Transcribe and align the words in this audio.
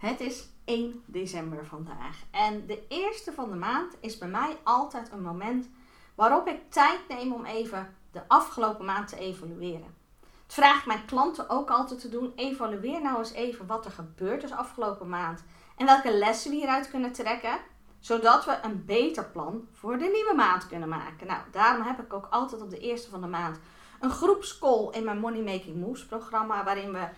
Het 0.00 0.20
is 0.20 0.48
1 0.64 1.02
december 1.06 1.66
vandaag 1.66 2.16
en 2.30 2.66
de 2.66 2.86
eerste 2.88 3.32
van 3.32 3.50
de 3.50 3.56
maand 3.56 3.96
is 4.00 4.18
bij 4.18 4.28
mij 4.28 4.58
altijd 4.62 5.12
een 5.12 5.22
moment 5.22 5.68
waarop 6.14 6.46
ik 6.46 6.70
tijd 6.70 7.00
neem 7.08 7.32
om 7.32 7.44
even 7.44 7.96
de 8.12 8.28
afgelopen 8.28 8.84
maand 8.84 9.08
te 9.08 9.18
evalueren. 9.18 9.94
Het 10.20 10.54
vraag 10.54 10.78
ik 10.78 10.86
mijn 10.86 11.04
klanten 11.04 11.48
ook 11.48 11.70
altijd 11.70 12.00
te 12.00 12.08
doen. 12.08 12.32
Evalueer 12.36 13.02
nou 13.02 13.18
eens 13.18 13.32
even 13.32 13.66
wat 13.66 13.84
er 13.84 13.90
gebeurd 13.90 14.42
is 14.42 14.52
afgelopen 14.52 15.08
maand 15.08 15.44
en 15.76 15.86
welke 15.86 16.12
lessen 16.12 16.50
we 16.50 16.56
hieruit 16.56 16.90
kunnen 16.90 17.12
trekken, 17.12 17.58
zodat 17.98 18.44
we 18.44 18.58
een 18.62 18.84
beter 18.84 19.24
plan 19.24 19.68
voor 19.72 19.98
de 19.98 20.10
nieuwe 20.12 20.34
maand 20.36 20.66
kunnen 20.66 20.88
maken. 20.88 21.26
Nou, 21.26 21.40
daarom 21.50 21.86
heb 21.86 21.98
ik 21.98 22.12
ook 22.12 22.26
altijd 22.30 22.62
op 22.62 22.70
de 22.70 22.78
eerste 22.78 23.10
van 23.10 23.20
de 23.20 23.26
maand 23.26 23.58
een 24.00 24.10
groepscall 24.10 24.88
in 24.90 25.04
mijn 25.04 25.18
Money 25.18 25.42
Making 25.42 25.76
Moves 25.76 26.06
programma, 26.06 26.64
waarin 26.64 26.92
we 26.92 27.08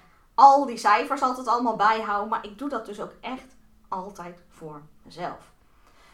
al 0.42 0.66
die 0.66 0.76
cijfers 0.76 1.22
altijd 1.22 1.46
allemaal 1.46 1.76
bijhouden. 1.76 2.28
Maar 2.28 2.44
ik 2.44 2.58
doe 2.58 2.68
dat 2.68 2.86
dus 2.86 3.00
ook 3.00 3.12
echt 3.20 3.56
altijd 3.88 4.42
voor 4.48 4.82
mezelf. 5.02 5.52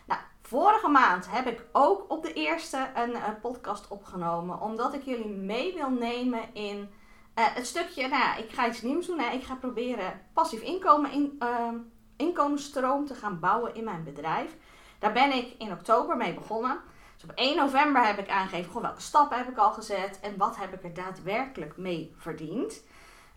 Nou, 0.07 0.21
vorige 0.43 0.89
maand 0.89 1.31
heb 1.31 1.47
ik 1.47 1.65
ook 1.73 2.05
op 2.09 2.23
de 2.23 2.33
eerste 2.33 2.91
een, 2.95 3.15
een 3.15 3.41
podcast 3.41 3.89
opgenomen, 3.89 4.61
omdat 4.61 4.95
ik 4.95 5.03
jullie 5.03 5.29
mee 5.29 5.75
wil 5.75 5.91
nemen 5.91 6.55
in 6.55 6.79
uh, 6.79 7.45
het 7.55 7.67
stukje, 7.67 8.09
nou 8.09 8.23
ja, 8.23 8.37
ik 8.37 8.53
ga 8.53 8.69
iets 8.69 8.83
nieuws 8.83 9.07
doen. 9.07 9.21
Ik 9.21 9.45
ga 9.45 9.55
proberen 9.55 10.21
passief 10.33 10.61
inkomen 10.61 11.13
in, 11.13 11.37
uh, 11.43 11.69
inkomensstroom 12.17 13.07
te 13.07 13.15
gaan 13.15 13.41
bouwen 13.41 13.75
in 13.75 13.85
mijn 13.85 14.05
bedrijf. 14.05 14.57
Daar 14.99 15.13
ben 15.13 15.33
ik 15.33 15.55
in 15.59 15.73
oktober 15.73 16.17
mee 16.17 16.35
begonnen. 16.35 16.81
Dus 17.15 17.31
op 17.31 17.37
1 17.37 17.57
november 17.57 18.07
heb 18.07 18.19
ik 18.19 18.29
aangegeven, 18.29 18.83
welke 18.83 19.01
stappen 19.01 19.39
heb 19.39 19.49
ik 19.49 19.59
al 19.59 19.73
gezet 19.73 20.21
en 20.21 20.37
wat 20.37 20.57
heb 20.57 20.73
ik 20.73 20.85
er 20.85 20.95
daadwerkelijk 20.95 21.77
mee 21.77 22.15
verdiend. 22.17 22.83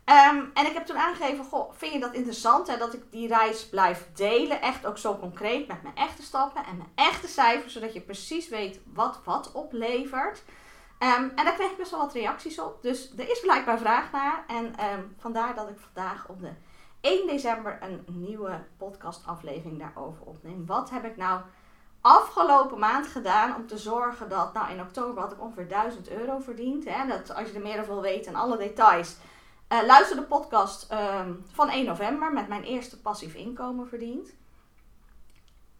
Um, 0.04 0.50
en 0.54 0.66
ik 0.66 0.72
heb 0.72 0.86
toen 0.86 0.98
aangegeven, 0.98 1.44
goh, 1.44 1.72
vind 1.72 1.92
je 1.92 1.98
dat 1.98 2.14
interessant 2.14 2.66
hè, 2.66 2.76
dat 2.76 2.94
ik 2.94 3.02
die 3.10 3.28
reis 3.28 3.68
blijf 3.68 4.08
delen, 4.14 4.60
echt 4.60 4.86
ook 4.86 4.98
zo 4.98 5.18
concreet 5.18 5.68
met 5.68 5.82
mijn 5.82 5.96
echte 5.96 6.22
stappen 6.22 6.64
en 6.64 6.76
mijn 6.76 6.92
echte 6.94 7.28
cijfers, 7.28 7.72
zodat 7.72 7.92
je 7.92 8.00
precies 8.00 8.48
weet 8.48 8.80
wat 8.92 9.20
wat 9.24 9.52
oplevert. 9.52 10.42
Um, 10.98 11.32
en 11.34 11.44
daar 11.44 11.54
kreeg 11.54 11.70
ik 11.70 11.76
best 11.76 11.90
wel 11.90 12.00
wat 12.00 12.12
reacties 12.12 12.60
op, 12.60 12.82
dus 12.82 13.12
er 13.16 13.30
is 13.30 13.40
blijkbaar 13.40 13.78
vraag 13.78 14.12
naar. 14.12 14.44
En 14.46 14.64
um, 14.64 15.14
vandaar 15.18 15.54
dat 15.54 15.68
ik 15.68 15.78
vandaag 15.92 16.28
op 16.28 16.40
de 16.40 16.50
1 17.00 17.26
december 17.26 17.78
een 17.80 18.04
nieuwe 18.06 18.64
podcastaflevering 18.76 19.78
daarover 19.78 20.22
opneem. 20.24 20.66
Wat 20.66 20.90
heb 20.90 21.04
ik 21.04 21.16
nou 21.16 21.40
afgelopen 22.00 22.78
maand 22.78 23.06
gedaan 23.06 23.56
om 23.56 23.66
te 23.66 23.78
zorgen 23.78 24.28
dat, 24.28 24.52
nou 24.52 24.70
in 24.70 24.80
oktober 24.80 25.22
had 25.22 25.32
ik 25.32 25.40
ongeveer 25.40 25.68
1000 25.68 26.10
euro 26.10 26.38
verdiend. 26.38 26.84
Hè, 26.84 27.06
dat 27.06 27.34
als 27.34 27.48
je 27.48 27.54
er 27.54 27.60
meer 27.60 27.80
over 27.80 27.92
wil 27.92 28.02
weten 28.02 28.32
en 28.32 28.40
alle 28.40 28.56
details, 28.56 29.16
uh, 29.72 29.86
luister 29.86 30.16
de 30.16 30.22
podcast 30.22 30.92
um, 30.92 31.44
van 31.52 31.68
1 31.68 31.84
november 31.84 32.32
met 32.32 32.48
mijn 32.48 32.62
eerste 32.62 33.00
passief 33.00 33.34
inkomen 33.34 33.88
verdiend. 33.88 34.34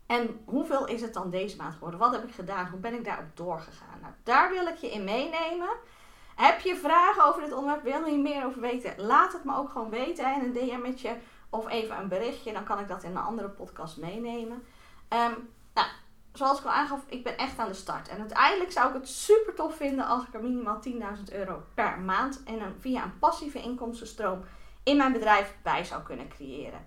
En 0.06 0.40
hoeveel 0.44 0.86
is 0.86 1.00
het 1.00 1.14
dan 1.14 1.30
deze 1.30 1.56
maand 1.56 1.74
geworden? 1.74 2.00
Wat 2.00 2.12
heb 2.12 2.24
ik 2.24 2.34
gedaan? 2.34 2.66
Hoe 2.66 2.80
ben 2.80 2.94
ik 2.94 3.04
daarop 3.04 3.36
doorgegaan? 3.36 3.98
Nou, 4.00 4.12
daar 4.22 4.50
wil 4.50 4.66
ik 4.66 4.76
je 4.76 4.90
in 4.90 5.04
meenemen. 5.04 5.70
Heb 6.34 6.60
je 6.60 6.76
vragen 6.76 7.24
over 7.24 7.42
dit 7.42 7.52
onderwerp? 7.52 7.82
Wil 7.82 8.06
je 8.06 8.18
meer 8.18 8.44
over 8.44 8.60
weten? 8.60 8.94
Laat 8.96 9.32
het 9.32 9.44
me 9.44 9.56
ook 9.56 9.70
gewoon 9.70 9.90
weten 9.90 10.34
in 10.34 10.40
een 10.42 10.52
DM'tje 10.52 11.16
of 11.50 11.68
even 11.68 11.98
een 11.98 12.08
berichtje. 12.08 12.52
Dan 12.52 12.64
kan 12.64 12.78
ik 12.78 12.88
dat 12.88 13.02
in 13.02 13.10
een 13.10 13.22
andere 13.22 13.48
podcast 13.48 13.96
meenemen. 13.96 14.62
Um, 15.08 15.48
zoals 16.32 16.58
ik 16.58 16.64
al 16.64 16.70
aangaf, 16.70 17.00
ik 17.06 17.24
ben 17.24 17.36
echt 17.36 17.58
aan 17.58 17.68
de 17.68 17.74
start. 17.74 18.08
En 18.08 18.18
uiteindelijk 18.18 18.72
zou 18.72 18.88
ik 18.88 18.94
het 18.94 19.08
super 19.08 19.54
tof 19.54 19.76
vinden 19.76 20.06
als 20.06 20.22
ik 20.26 20.34
er 20.34 20.42
minimaal 20.42 20.80
10.000 20.88 21.32
euro 21.32 21.62
per 21.74 21.98
maand 21.98 22.42
en 22.44 22.60
een, 22.60 22.74
via 22.80 23.02
een 23.02 23.18
passieve 23.18 23.62
inkomstenstroom 23.62 24.44
in 24.82 24.96
mijn 24.96 25.12
bedrijf 25.12 25.56
bij 25.62 25.84
zou 25.84 26.02
kunnen 26.02 26.28
creëren. 26.28 26.84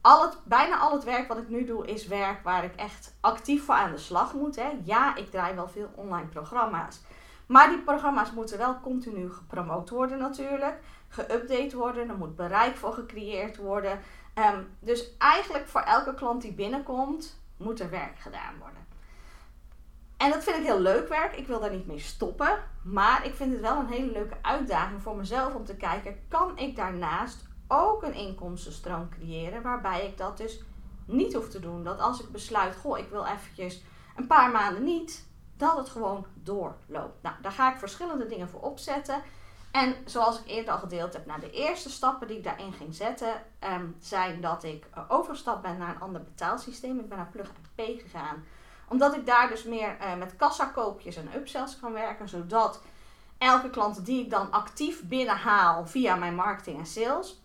Al 0.00 0.22
het, 0.22 0.38
bijna 0.44 0.78
al 0.78 0.92
het 0.92 1.04
werk 1.04 1.28
wat 1.28 1.38
ik 1.38 1.48
nu 1.48 1.64
doe 1.64 1.86
is 1.86 2.06
werk 2.06 2.42
waar 2.42 2.64
ik 2.64 2.74
echt 2.74 3.16
actief 3.20 3.64
voor 3.64 3.74
aan 3.74 3.90
de 3.90 3.98
slag 3.98 4.34
moet. 4.34 4.56
Hè. 4.56 4.68
Ja, 4.84 5.16
ik 5.16 5.30
draai 5.30 5.54
wel 5.54 5.68
veel 5.68 5.90
online 5.94 6.28
programma's. 6.28 7.00
Maar 7.46 7.68
die 7.68 7.78
programma's 7.78 8.32
moeten 8.32 8.58
wel 8.58 8.80
continu 8.80 9.32
gepromoot 9.32 9.90
worden 9.90 10.18
natuurlijk. 10.18 10.80
Geüpdate 11.08 11.76
worden. 11.76 12.08
Er 12.08 12.16
moet 12.16 12.36
bereik 12.36 12.76
voor 12.76 12.92
gecreëerd 12.92 13.56
worden. 13.56 14.00
Um, 14.34 14.76
dus 14.80 15.16
eigenlijk 15.18 15.66
voor 15.66 15.80
elke 15.80 16.14
klant 16.14 16.42
die 16.42 16.52
binnenkomt, 16.52 17.37
moet 17.58 17.80
er 17.80 17.90
werk 17.90 18.18
gedaan 18.18 18.58
worden. 18.58 18.86
En 20.16 20.30
dat 20.30 20.44
vind 20.44 20.56
ik 20.56 20.64
heel 20.64 20.80
leuk 20.80 21.08
werk. 21.08 21.36
Ik 21.36 21.46
wil 21.46 21.60
daar 21.60 21.70
niet 21.70 21.86
mee 21.86 21.98
stoppen. 21.98 22.58
Maar 22.82 23.26
ik 23.26 23.34
vind 23.34 23.52
het 23.52 23.60
wel 23.60 23.78
een 23.78 23.88
hele 23.88 24.10
leuke 24.10 24.36
uitdaging 24.42 25.02
voor 25.02 25.16
mezelf 25.16 25.54
om 25.54 25.64
te 25.64 25.76
kijken: 25.76 26.18
kan 26.28 26.58
ik 26.58 26.76
daarnaast 26.76 27.46
ook 27.68 28.02
een 28.02 28.14
inkomstenstroom 28.14 29.08
creëren 29.08 29.62
waarbij 29.62 30.06
ik 30.06 30.18
dat 30.18 30.36
dus 30.36 30.62
niet 31.06 31.34
hoef 31.34 31.48
te 31.48 31.60
doen? 31.60 31.84
Dat 31.84 31.98
als 31.98 32.20
ik 32.20 32.32
besluit, 32.32 32.76
goh, 32.76 32.98
ik 32.98 33.08
wil 33.08 33.26
eventjes 33.26 33.82
een 34.16 34.26
paar 34.26 34.50
maanden 34.50 34.84
niet, 34.84 35.26
dat 35.56 35.76
het 35.76 35.88
gewoon 35.88 36.26
doorloopt. 36.34 37.22
Nou, 37.22 37.34
daar 37.42 37.52
ga 37.52 37.72
ik 37.72 37.78
verschillende 37.78 38.26
dingen 38.26 38.48
voor 38.48 38.60
opzetten. 38.60 39.22
En 39.82 39.94
zoals 40.04 40.40
ik 40.40 40.46
eerder 40.46 40.72
al 40.72 40.78
gedeeld 40.78 41.12
heb, 41.12 41.26
nou, 41.26 41.40
de 41.40 41.50
eerste 41.50 41.90
stappen 41.90 42.28
die 42.28 42.36
ik 42.36 42.44
daarin 42.44 42.72
ging 42.72 42.94
zetten, 42.94 43.32
um, 43.64 43.96
zijn 44.00 44.40
dat 44.40 44.64
ik 44.64 44.86
overgestapt 45.08 45.62
ben 45.62 45.78
naar 45.78 45.94
een 45.94 46.00
ander 46.00 46.22
betaalsysteem. 46.22 46.98
Ik 47.00 47.08
ben 47.08 47.18
naar 47.18 47.30
Plug 47.30 47.52
Pay 47.74 47.98
gegaan 48.02 48.44
omdat 48.88 49.14
ik 49.14 49.26
daar 49.26 49.48
dus 49.48 49.64
meer 49.64 49.96
uh, 50.00 50.14
met 50.14 50.36
kassakoopjes 50.36 51.16
en 51.16 51.34
upsells 51.34 51.80
kan 51.80 51.92
werken. 51.92 52.28
Zodat 52.28 52.82
elke 53.38 53.70
klant 53.70 54.04
die 54.04 54.24
ik 54.24 54.30
dan 54.30 54.50
actief 54.50 55.02
binnenhaal 55.02 55.86
via 55.86 56.16
mijn 56.16 56.34
marketing 56.34 56.78
en 56.78 56.86
sales, 56.86 57.42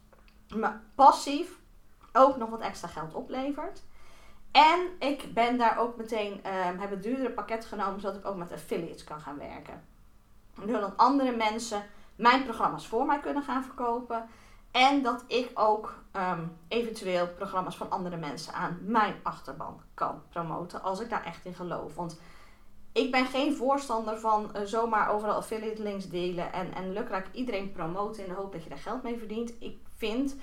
me 0.56 0.70
passief 0.96 1.60
ook 2.14 2.38
nog 2.38 2.50
wat 2.50 2.62
extra 2.62 2.88
geld 2.88 3.14
oplevert. 3.14 3.82
En 4.52 4.90
ik 5.00 5.34
ben 5.34 5.58
daar 5.58 5.78
ook 5.78 5.98
meteen, 5.98 6.34
um, 6.34 6.80
heb 6.80 6.90
het 6.90 7.04
duurdere 7.04 7.32
pakket 7.32 7.66
genomen, 7.66 8.00
zodat 8.02 8.18
ik 8.18 8.26
ook 8.26 8.36
met 8.36 8.52
affiliates 8.52 9.04
kan 9.04 9.22
gaan 9.22 9.38
werken. 9.38 9.84
Doordat 10.66 10.98
andere 10.98 11.36
mensen 11.36 11.84
mijn 12.16 12.44
programma's 12.44 12.88
voor 12.88 13.06
mij 13.06 13.20
kunnen 13.20 13.44
gaan 13.44 13.64
verkopen. 13.64 14.30
En 14.72 15.02
dat 15.02 15.24
ik 15.28 15.52
ook 15.54 16.04
um, 16.16 16.58
eventueel 16.68 17.28
programma's 17.28 17.78
van 17.78 17.90
andere 17.90 18.18
mensen 18.18 18.54
aan 18.54 18.80
mijn 18.82 19.16
achterban 19.24 19.82
kan 19.94 20.22
promoten. 20.30 20.84
Als 20.84 21.00
ik 21.00 21.10
daar 21.10 21.26
echt 21.26 21.46
in 21.46 21.54
geloof. 21.54 21.96
Want 21.96 22.20
ik 22.92 23.12
ben 23.12 23.26
geen 23.26 23.56
voorstander 23.56 24.20
van 24.20 24.52
uh, 24.56 24.62
zomaar 24.64 25.10
overal 25.10 25.36
affiliate 25.36 25.84
links 25.84 26.10
delen. 26.10 26.54
En, 26.54 26.74
en 26.74 26.94
lukraak 26.94 27.28
iedereen 27.32 27.72
promoten 27.72 28.24
in 28.24 28.30
de 28.30 28.36
hoop 28.36 28.52
dat 28.52 28.64
je 28.64 28.70
daar 28.70 28.78
geld 28.78 29.04
mee 29.04 29.18
verdient. 29.18 29.54
Ik 29.60 29.78
vind 29.96 30.36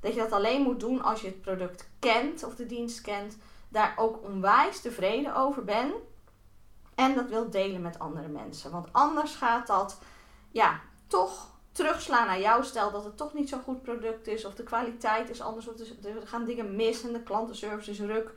dat 0.00 0.14
je 0.14 0.20
dat 0.20 0.32
alleen 0.32 0.62
moet 0.62 0.80
doen 0.80 1.02
als 1.02 1.20
je 1.20 1.26
het 1.26 1.40
product 1.40 1.90
kent 1.98 2.44
of 2.44 2.54
de 2.54 2.66
dienst 2.66 3.00
kent. 3.00 3.36
Daar 3.68 3.94
ook 3.96 4.22
onwijs 4.22 4.80
tevreden 4.80 5.36
over 5.36 5.64
bent. 5.64 5.94
En 6.94 7.14
dat 7.14 7.28
wilt 7.28 7.52
delen 7.52 7.82
met 7.82 7.98
andere 7.98 8.28
mensen. 8.28 8.70
Want 8.70 8.92
anders 8.92 9.34
gaat 9.34 9.66
dat 9.66 9.98
ja, 10.50 10.80
toch 11.12 11.50
terugslaan 11.72 12.26
naar 12.26 12.40
jou. 12.40 12.64
Stel 12.64 12.90
dat 12.90 13.04
het 13.04 13.16
toch 13.16 13.32
niet 13.32 13.48
zo'n 13.48 13.62
goed 13.62 13.82
product 13.82 14.26
is 14.26 14.44
of 14.44 14.54
de 14.54 14.62
kwaliteit 14.62 15.30
is 15.30 15.40
anders 15.40 15.68
of 15.68 15.80
er 15.80 16.26
gaan 16.26 16.44
dingen 16.44 16.76
mis 16.76 17.02
en 17.02 17.12
de 17.12 17.22
klantenservice 17.22 17.90
is 17.90 18.00
ruk. 18.00 18.30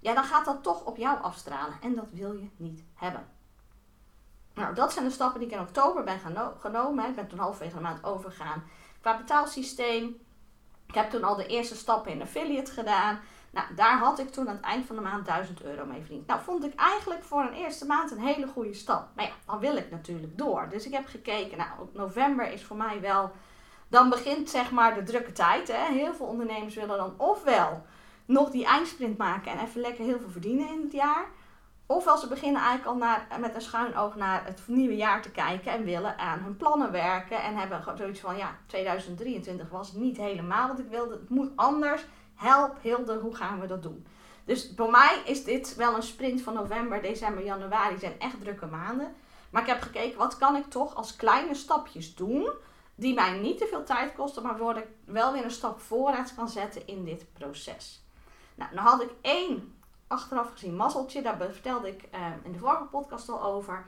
Ja, 0.00 0.14
dan 0.14 0.24
gaat 0.24 0.44
dat 0.44 0.62
toch 0.62 0.84
op 0.84 0.96
jou 0.96 1.22
afstralen 1.22 1.76
en 1.82 1.94
dat 1.94 2.08
wil 2.10 2.32
je 2.32 2.48
niet 2.56 2.84
hebben. 2.94 3.26
Nou, 4.54 4.74
dat 4.74 4.92
zijn 4.92 5.04
de 5.04 5.10
stappen 5.10 5.40
die 5.40 5.48
ik 5.48 5.54
in 5.54 5.60
oktober 5.60 6.04
ben 6.04 6.20
genomen. 6.58 7.08
Ik 7.08 7.14
ben 7.14 7.28
toen 7.28 7.38
halverwege 7.38 7.74
de 7.74 7.80
maand 7.80 8.04
overgegaan 8.04 8.64
qua 9.00 9.16
betaalsysteem. 9.16 10.20
Ik 10.86 10.94
heb 10.94 11.10
toen 11.10 11.24
al 11.24 11.36
de 11.36 11.46
eerste 11.46 11.76
stappen 11.76 12.12
in 12.12 12.22
affiliate 12.22 12.72
gedaan. 12.72 13.20
Nou, 13.52 13.74
daar 13.74 13.98
had 13.98 14.18
ik 14.18 14.30
toen 14.30 14.48
aan 14.48 14.54
het 14.54 14.64
eind 14.64 14.86
van 14.86 14.96
de 14.96 15.02
maand 15.02 15.26
1000 15.26 15.62
euro 15.62 15.86
mee 15.86 16.00
verdiend. 16.00 16.26
Nou, 16.26 16.40
vond 16.40 16.64
ik 16.64 16.74
eigenlijk 16.74 17.24
voor 17.24 17.42
een 17.42 17.52
eerste 17.52 17.86
maand 17.86 18.10
een 18.10 18.18
hele 18.18 18.46
goede 18.46 18.74
stap. 18.74 19.08
Maar 19.14 19.24
ja, 19.24 19.32
dan 19.46 19.58
wil 19.58 19.76
ik 19.76 19.90
natuurlijk 19.90 20.38
door. 20.38 20.68
Dus 20.70 20.86
ik 20.86 20.92
heb 20.92 21.06
gekeken, 21.06 21.58
nou, 21.58 21.70
november 21.92 22.52
is 22.52 22.64
voor 22.64 22.76
mij 22.76 23.00
wel... 23.00 23.30
Dan 23.88 24.08
begint 24.08 24.50
zeg 24.50 24.70
maar 24.70 24.94
de 24.94 25.02
drukke 25.02 25.32
tijd. 25.32 25.68
Hè. 25.68 25.92
Heel 25.92 26.14
veel 26.14 26.26
ondernemers 26.26 26.74
willen 26.74 26.96
dan 26.96 27.14
ofwel 27.16 27.84
nog 28.24 28.50
die 28.50 28.66
eindsprint 28.66 29.18
maken 29.18 29.52
en 29.52 29.58
even 29.58 29.80
lekker 29.80 30.04
heel 30.04 30.18
veel 30.18 30.30
verdienen 30.30 30.68
in 30.68 30.80
het 30.82 30.92
jaar. 30.92 31.26
Ofwel 31.86 32.16
ze 32.16 32.28
beginnen 32.28 32.62
eigenlijk 32.62 32.90
al 32.90 32.96
naar, 32.96 33.26
met 33.40 33.54
een 33.54 33.60
schuin 33.60 33.96
oog 33.96 34.16
naar 34.16 34.44
het 34.44 34.62
nieuwe 34.66 34.96
jaar 34.96 35.22
te 35.22 35.30
kijken 35.30 35.72
en 35.72 35.84
willen 35.84 36.18
aan 36.18 36.38
hun 36.38 36.56
plannen 36.56 36.92
werken. 36.92 37.42
En 37.42 37.56
hebben 37.56 37.84
zoiets 37.96 38.20
van, 38.20 38.36
ja, 38.36 38.56
2023 38.66 39.68
was 39.68 39.92
niet 39.92 40.16
helemaal 40.16 40.68
wat 40.68 40.78
ik 40.78 40.88
wilde. 40.88 41.14
Het 41.14 41.30
moet 41.30 41.50
anders 41.54 42.06
help 42.42 42.76
Hilde, 42.82 43.18
hoe 43.18 43.34
gaan 43.34 43.60
we 43.60 43.66
dat 43.66 43.82
doen? 43.82 44.06
Dus 44.44 44.72
voor 44.76 44.90
mij 44.90 45.22
is 45.24 45.44
dit 45.44 45.74
wel 45.74 45.94
een 45.94 46.02
sprint 46.02 46.42
van 46.42 46.54
november, 46.54 47.02
december, 47.02 47.44
januari 47.44 47.98
zijn 47.98 48.18
echt 48.20 48.40
drukke 48.40 48.66
maanden. 48.66 49.14
Maar 49.50 49.62
ik 49.62 49.68
heb 49.68 49.80
gekeken, 49.80 50.18
wat 50.18 50.36
kan 50.36 50.56
ik 50.56 50.70
toch 50.70 50.94
als 50.94 51.16
kleine 51.16 51.54
stapjes 51.54 52.14
doen, 52.14 52.50
die 52.94 53.14
mij 53.14 53.38
niet 53.38 53.58
te 53.58 53.66
veel 53.66 53.84
tijd 53.84 54.14
kosten, 54.14 54.42
maar 54.42 54.58
waar 54.58 54.76
ik 54.76 54.86
wel 55.04 55.32
weer 55.32 55.44
een 55.44 55.50
stap 55.50 55.80
vooruit 55.80 56.34
kan 56.34 56.48
zetten 56.48 56.86
in 56.86 57.04
dit 57.04 57.32
proces. 57.32 58.04
Nou, 58.54 58.74
dan 58.74 58.84
had 58.84 59.02
ik 59.02 59.10
één 59.20 59.74
achteraf 60.06 60.50
gezien 60.50 60.76
mazzeltje, 60.76 61.22
daar 61.22 61.36
vertelde 61.36 61.88
ik 61.88 62.08
uh, 62.14 62.20
in 62.42 62.52
de 62.52 62.58
vorige 62.58 62.84
podcast 62.84 63.28
al 63.28 63.42
over. 63.42 63.86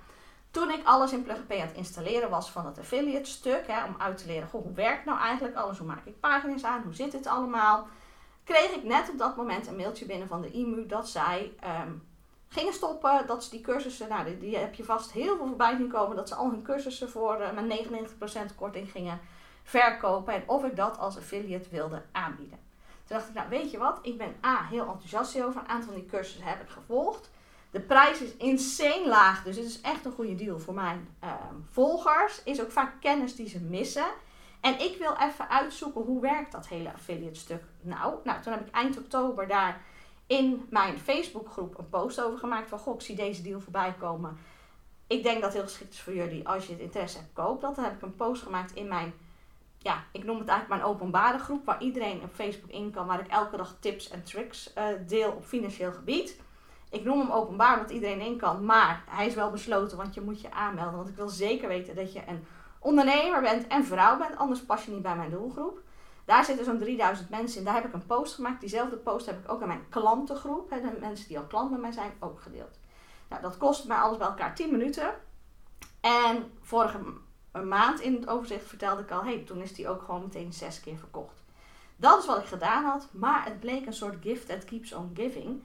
Toen 0.50 0.70
ik 0.70 0.86
alles 0.86 1.12
in 1.12 1.22
Plug 1.22 1.36
aan 1.36 1.44
het 1.48 1.76
installeren 1.76 2.30
was 2.30 2.50
van 2.50 2.66
het 2.66 2.78
affiliate 2.78 3.30
stuk, 3.30 3.66
hè, 3.66 3.84
om 3.84 3.94
uit 3.98 4.18
te 4.18 4.26
leren, 4.26 4.48
hoe 4.50 4.72
werkt 4.72 5.04
nou 5.04 5.18
eigenlijk 5.18 5.56
alles, 5.56 5.78
hoe 5.78 5.86
maak 5.86 6.04
ik 6.04 6.20
pagina's 6.20 6.64
aan, 6.64 6.82
hoe 6.82 6.94
zit 6.94 7.12
het 7.12 7.26
allemaal 7.26 7.86
kreeg 8.44 8.70
ik 8.70 8.84
net 8.84 9.10
op 9.10 9.18
dat 9.18 9.36
moment 9.36 9.66
een 9.66 9.76
mailtje 9.76 10.06
binnen 10.06 10.28
van 10.28 10.40
de 10.40 10.50
IMU 10.50 10.86
dat 10.86 11.08
zij 11.08 11.54
ehm, 11.60 11.92
gingen 12.48 12.72
stoppen. 12.72 13.26
Dat 13.26 13.44
ze 13.44 13.50
die 13.50 13.60
cursussen, 13.60 14.08
nou 14.08 14.38
die, 14.38 14.56
heb 14.56 14.74
je 14.74 14.84
vast 14.84 15.12
heel 15.12 15.36
veel 15.36 15.46
voorbij 15.46 15.76
zien 15.76 15.88
komen, 15.88 16.16
dat 16.16 16.28
ze 16.28 16.34
al 16.34 16.50
hun 16.50 16.62
cursussen 16.62 17.10
voor 17.10 17.40
uh, 17.40 17.52
met 17.52 17.86
99% 18.52 18.54
korting 18.56 18.90
gingen 18.90 19.20
verkopen. 19.62 20.34
En 20.34 20.42
of 20.46 20.64
ik 20.64 20.76
dat 20.76 20.98
als 20.98 21.16
affiliate 21.16 21.68
wilde 21.70 22.02
aanbieden. 22.12 22.58
Toen 23.04 23.16
dacht 23.16 23.28
ik, 23.28 23.34
nou 23.34 23.48
weet 23.48 23.70
je 23.70 23.78
wat, 23.78 23.98
ik 24.02 24.18
ben 24.18 24.34
A, 24.44 24.66
heel 24.66 24.86
enthousiast 24.86 25.42
over. 25.42 25.60
Een 25.60 25.68
aantal 25.68 25.92
van 25.92 26.00
die 26.00 26.10
cursussen 26.10 26.44
heb 26.44 26.62
ik 26.62 26.68
gevolgd. 26.68 27.30
De 27.70 27.80
prijs 27.80 28.20
is 28.20 28.36
insane 28.36 29.08
laag, 29.08 29.42
dus 29.42 29.56
het 29.56 29.64
is 29.64 29.80
echt 29.80 30.04
een 30.04 30.12
goede 30.12 30.34
deal 30.34 30.58
voor 30.58 30.74
mijn 30.74 31.08
ehm, 31.20 31.54
volgers. 31.70 32.42
Is 32.42 32.60
ook 32.60 32.70
vaak 32.70 33.00
kennis 33.00 33.36
die 33.36 33.48
ze 33.48 33.60
missen. 33.60 34.06
En 34.64 34.80
ik 34.80 34.96
wil 34.98 35.16
even 35.20 35.48
uitzoeken 35.48 36.02
hoe 36.02 36.20
werkt 36.20 36.52
dat 36.52 36.68
hele 36.68 36.92
affiliate 36.92 37.38
stuk 37.38 37.62
nou. 37.80 38.14
Nou, 38.24 38.42
toen 38.42 38.52
heb 38.52 38.66
ik 38.66 38.74
eind 38.74 38.98
oktober 38.98 39.48
daar 39.48 39.80
in 40.26 40.66
mijn 40.70 40.98
Facebookgroep 40.98 41.78
een 41.78 41.88
post 41.88 42.22
over 42.22 42.38
gemaakt 42.38 42.68
van 42.68 42.78
goh, 42.78 42.94
ik 42.94 43.00
zie 43.00 43.16
deze 43.16 43.42
deal 43.42 43.60
voorbij 43.60 43.94
komen. 43.98 44.38
Ik 45.06 45.22
denk 45.22 45.34
dat 45.34 45.44
het 45.44 45.52
heel 45.52 45.62
geschikt 45.62 45.92
is 45.92 46.00
voor 46.00 46.14
jullie 46.14 46.48
als 46.48 46.66
je 46.66 46.72
het 46.72 46.80
interesse 46.80 47.18
hebt, 47.18 47.32
koop 47.32 47.60
dat. 47.60 47.74
Dan 47.74 47.84
heb 47.84 47.94
ik 47.94 48.02
een 48.02 48.16
post 48.16 48.42
gemaakt 48.42 48.74
in 48.74 48.88
mijn, 48.88 49.14
ja, 49.78 50.04
ik 50.12 50.24
noem 50.24 50.38
het 50.38 50.48
eigenlijk 50.48 50.80
mijn 50.80 50.94
openbare 50.94 51.38
groep, 51.38 51.64
waar 51.64 51.82
iedereen 51.82 52.22
op 52.22 52.34
Facebook 52.34 52.70
in 52.70 52.90
kan, 52.90 53.06
waar 53.06 53.20
ik 53.20 53.30
elke 53.30 53.56
dag 53.56 53.76
tips 53.80 54.10
en 54.10 54.22
tricks 54.22 54.72
uh, 54.78 54.84
deel 55.06 55.30
op 55.30 55.44
financieel 55.44 55.92
gebied. 55.92 56.40
Ik 56.90 57.04
noem 57.04 57.18
hem 57.18 57.30
openbaar 57.30 57.76
omdat 57.76 57.90
iedereen 57.90 58.20
in 58.20 58.36
kan, 58.36 58.64
maar 58.64 59.04
hij 59.08 59.26
is 59.26 59.34
wel 59.34 59.50
besloten, 59.50 59.96
want 59.96 60.14
je 60.14 60.20
moet 60.20 60.40
je 60.40 60.52
aanmelden. 60.52 60.96
Want 60.96 61.08
ik 61.08 61.16
wil 61.16 61.28
zeker 61.28 61.68
weten 61.68 61.94
dat 61.94 62.12
je 62.12 62.22
een 62.26 62.46
ondernemer 62.84 63.40
bent 63.40 63.66
en 63.66 63.84
vrouw 63.84 64.18
bent, 64.18 64.36
anders 64.36 64.60
pas 64.64 64.84
je 64.84 64.90
niet 64.90 65.02
bij 65.02 65.16
mijn 65.16 65.30
doelgroep. 65.30 65.80
Daar 66.24 66.44
zitten 66.44 66.64
zo'n 66.64 66.78
3000 66.78 67.30
mensen 67.30 67.58
in. 67.58 67.64
Daar 67.64 67.74
heb 67.74 67.84
ik 67.84 67.92
een 67.92 68.06
post 68.06 68.34
gemaakt. 68.34 68.60
Diezelfde 68.60 68.96
post 68.96 69.26
heb 69.26 69.38
ik 69.38 69.52
ook 69.52 69.62
aan 69.62 69.68
mijn 69.68 69.88
klantengroep, 69.88 70.70
hè, 70.70 70.80
de 70.80 70.96
mensen 71.00 71.28
die 71.28 71.38
al 71.38 71.44
klant 71.44 71.70
bij 71.70 71.78
mij 71.78 71.92
zijn, 71.92 72.12
ook 72.20 72.40
gedeeld. 72.40 72.78
Nou, 73.28 73.42
dat 73.42 73.56
kost 73.56 73.86
mij 73.86 73.96
alles 73.96 74.18
bij 74.18 74.26
elkaar 74.26 74.54
10 74.54 74.70
minuten. 74.70 75.14
En 76.00 76.52
vorige 76.60 76.98
maand 77.62 78.00
in 78.00 78.14
het 78.14 78.28
overzicht 78.28 78.66
vertelde 78.66 79.02
ik 79.02 79.10
al, 79.10 79.24
hey, 79.24 79.38
toen 79.38 79.60
is 79.60 79.74
die 79.74 79.88
ook 79.88 80.02
gewoon 80.02 80.22
meteen 80.22 80.52
zes 80.52 80.80
keer 80.80 80.98
verkocht. 80.98 81.42
Dat 81.96 82.18
is 82.18 82.26
wat 82.26 82.38
ik 82.38 82.46
gedaan 82.46 82.84
had, 82.84 83.08
maar 83.10 83.44
het 83.44 83.60
bleek 83.60 83.86
een 83.86 83.92
soort 83.92 84.16
gift 84.20 84.48
that 84.48 84.64
keeps 84.64 84.92
on 84.92 85.10
giving. 85.14 85.62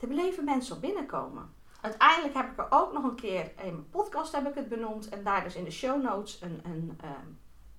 Er 0.00 0.08
bleven 0.08 0.44
mensen 0.44 0.74
op 0.74 0.80
binnenkomen. 0.80 1.54
Uiteindelijk 1.82 2.34
heb 2.34 2.50
ik 2.50 2.58
er 2.58 2.66
ook 2.70 2.92
nog 2.92 3.04
een 3.04 3.14
keer 3.14 3.40
in 3.40 3.72
mijn 3.72 3.90
podcast 3.90 4.32
heb 4.32 4.48
ik 4.48 4.54
het 4.54 4.68
benoemd 4.68 5.08
en 5.08 5.24
daar 5.24 5.42
dus 5.44 5.54
in 5.54 5.64
de 5.64 5.70
show 5.70 6.02
notes 6.02 6.40
een, 6.40 6.60
een, 6.64 6.98
ehm, 7.00 7.26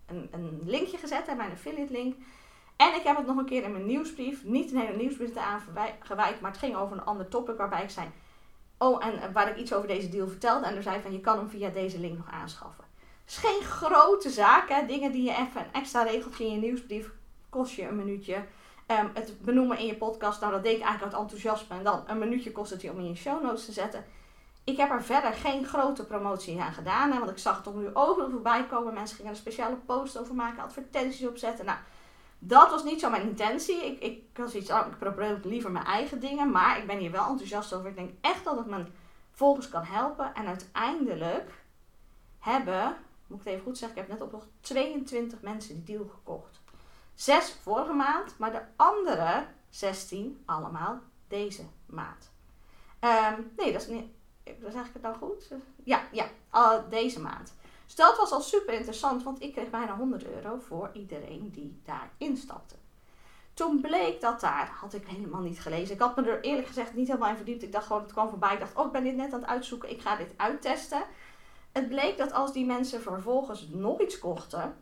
een, 0.06 0.28
een 0.32 0.60
linkje 0.64 0.98
gezet 0.98 1.38
mijn 1.38 1.52
affiliate 1.52 1.92
link. 1.92 2.16
En 2.76 2.96
ik 2.96 3.04
heb 3.04 3.18
het 3.18 3.26
nog 3.26 3.38
een 3.38 3.46
keer 3.46 3.64
in 3.64 3.72
mijn 3.72 3.86
nieuwsbrief, 3.86 4.44
niet 4.44 4.72
een 4.72 4.80
hele 4.80 4.98
nieuwsbrief 4.98 5.36
aan 5.36 5.62
gewijd, 6.00 6.42
maar 6.42 6.52
het 6.52 6.60
ging 6.60 6.76
over 6.76 6.98
een 6.98 7.06
ander 7.06 7.28
topic 7.28 7.58
waarbij 7.58 7.84
ik 7.84 7.90
zei, 7.90 8.08
oh 8.78 9.06
en 9.06 9.34
waar 9.34 9.50
ik 9.50 9.58
iets 9.58 9.74
over 9.74 9.88
deze 9.88 10.10
deal 10.10 10.28
vertelde 10.28 10.66
en 10.66 10.76
er 10.76 10.84
zei 10.84 11.02
van 11.02 11.12
je 11.12 11.20
kan 11.20 11.38
hem 11.38 11.50
via 11.50 11.70
deze 11.70 12.00
link 12.00 12.18
nog 12.18 12.32
aanschaffen. 12.32 12.84
Het 13.24 13.32
is 13.32 13.38
geen 13.38 13.62
grote 13.62 14.30
zaak, 14.30 14.70
hè? 14.70 14.86
dingen 14.86 15.12
die 15.12 15.24
je 15.24 15.32
even 15.32 15.62
een 15.62 15.74
extra 15.74 16.04
regeltje 16.04 16.46
in 16.46 16.52
je 16.52 16.58
nieuwsbrief 16.58 17.12
kost 17.50 17.74
je 17.74 17.88
een 17.88 17.96
minuutje. 17.96 18.46
Um, 18.88 19.12
het 19.14 19.42
benoemen 19.42 19.78
in 19.78 19.86
je 19.86 19.96
podcast, 19.96 20.42
nou 20.42 20.54
dat 20.54 20.64
deed 20.64 20.76
ik 20.76 20.82
eigenlijk 20.82 21.14
uit 21.14 21.24
enthousiasme. 21.24 21.78
En 21.78 21.84
dan 21.84 22.04
een 22.08 22.18
minuutje 22.18 22.52
kost 22.52 22.72
het 22.72 22.82
je 22.82 22.92
om 22.92 23.00
in 23.00 23.08
je 23.08 23.16
show 23.16 23.44
notes 23.44 23.66
te 23.66 23.72
zetten. 23.72 24.06
Ik 24.64 24.78
heb 24.78 24.92
er 24.92 25.04
verder 25.04 25.34
geen 25.34 25.66
grote 25.66 26.06
promotie 26.06 26.62
aan 26.62 26.74
gedaan. 26.74 27.12
Hè, 27.12 27.20
want 27.20 27.32
ik 27.32 27.38
zag 27.38 27.64
het 27.64 27.76
nu 27.76 27.90
overal 27.94 28.30
voorbij 28.30 28.66
komen. 28.66 28.94
Mensen 28.94 29.16
gingen 29.16 29.32
er 29.32 29.38
een 29.38 29.44
speciale 29.44 29.76
post 29.76 30.18
over 30.18 30.36
maken, 30.36 30.64
advertenties 30.64 31.28
opzetten. 31.28 31.66
Nou, 31.66 31.78
dat 32.40 32.70
was 32.70 32.84
niet 32.84 33.00
zo 33.00 33.10
mijn 33.10 33.28
intentie. 33.28 33.86
Ik, 33.86 34.00
ik 34.00 34.38
was 34.38 34.56
iets, 34.56 34.72
oh, 34.72 34.88
ik 34.92 34.98
probeer 34.98 35.40
liever 35.44 35.72
mijn 35.72 35.86
eigen 35.86 36.20
dingen. 36.20 36.52
Maar 36.52 36.78
ik 36.78 36.88
ben 36.88 36.98
hier 36.98 37.12
wel 37.12 37.28
enthousiast 37.28 37.74
over. 37.74 37.90
Ik 37.90 37.96
denk 37.96 38.12
echt 38.22 38.44
dat 38.44 38.58
het 38.58 38.66
mijn 38.66 38.88
volgers 39.32 39.70
kan 39.70 39.84
helpen. 39.84 40.34
En 40.34 40.48
uiteindelijk 40.48 41.52
hebben, 42.40 42.96
moet 43.28 43.40
ik 43.40 43.46
het 43.46 43.54
even 43.54 43.66
goed 43.66 43.78
zeggen, 43.78 43.98
ik 43.98 44.08
heb 44.08 44.18
net 44.18 44.28
op 44.28 44.32
nog 44.32 44.48
22 44.62 45.42
mensen 45.42 45.76
die 45.76 45.96
deal 45.98 46.10
gekocht. 46.14 46.63
Zes 47.16 47.56
vorige 47.62 47.94
maand, 47.94 48.38
maar 48.38 48.52
de 48.52 48.62
andere 48.76 49.46
16 49.70 50.44
allemaal 50.46 51.00
deze 51.28 51.64
maand. 51.86 52.32
Um, 53.00 53.52
nee, 53.58 53.72
dat 53.72 53.82
is 53.82 53.88
niet. 53.88 54.06
Zeg 54.72 54.86
ik 54.86 54.94
het 54.94 55.02
nou 55.02 55.16
goed? 55.16 55.52
Ja, 55.84 56.02
ja, 56.12 56.28
deze 56.90 57.20
maand. 57.20 57.54
Dus 57.86 57.96
dat 57.96 58.18
was 58.18 58.32
al 58.32 58.42
super 58.42 58.74
interessant, 58.74 59.24
want 59.24 59.42
ik 59.42 59.54
kreeg 59.54 59.70
bijna 59.70 59.96
100 59.96 60.26
euro 60.26 60.58
voor 60.58 60.90
iedereen 60.94 61.50
die 61.52 61.82
daar 61.86 62.12
instapte. 62.18 62.76
Toen 63.54 63.82
bleek 63.82 64.22
dat 64.22 64.40
daar, 64.40 64.68
had 64.68 64.94
ik 64.94 65.08
helemaal 65.08 65.42
niet 65.42 65.60
gelezen. 65.60 65.96
Ik 65.96 66.02
had 66.02 66.16
me 66.16 66.24
er 66.24 66.42
eerlijk 66.42 66.68
gezegd 66.68 66.94
niet 66.94 67.08
helemaal 67.08 67.30
in 67.30 67.36
verdiept. 67.36 67.64
Ik 67.64 67.72
dacht 67.72 67.86
gewoon, 67.86 68.02
het 68.02 68.12
kwam 68.12 68.30
voorbij. 68.30 68.54
Ik 68.54 68.60
dacht, 68.60 68.76
oh, 68.76 68.86
ik 68.86 68.92
ben 68.92 69.04
dit 69.04 69.16
net 69.16 69.34
aan 69.34 69.40
het 69.40 69.50
uitzoeken. 69.50 69.90
Ik 69.90 70.02
ga 70.02 70.16
dit 70.16 70.34
uittesten. 70.38 71.04
Het 71.72 71.90
bleek 71.90 72.18
dat 72.18 72.34
als 72.34 72.54
die 72.54 72.66
mensen 72.66 73.02
vervolgens 73.02 73.68
nog 73.70 74.02
iets 74.02 74.20
kochten, 74.20 74.76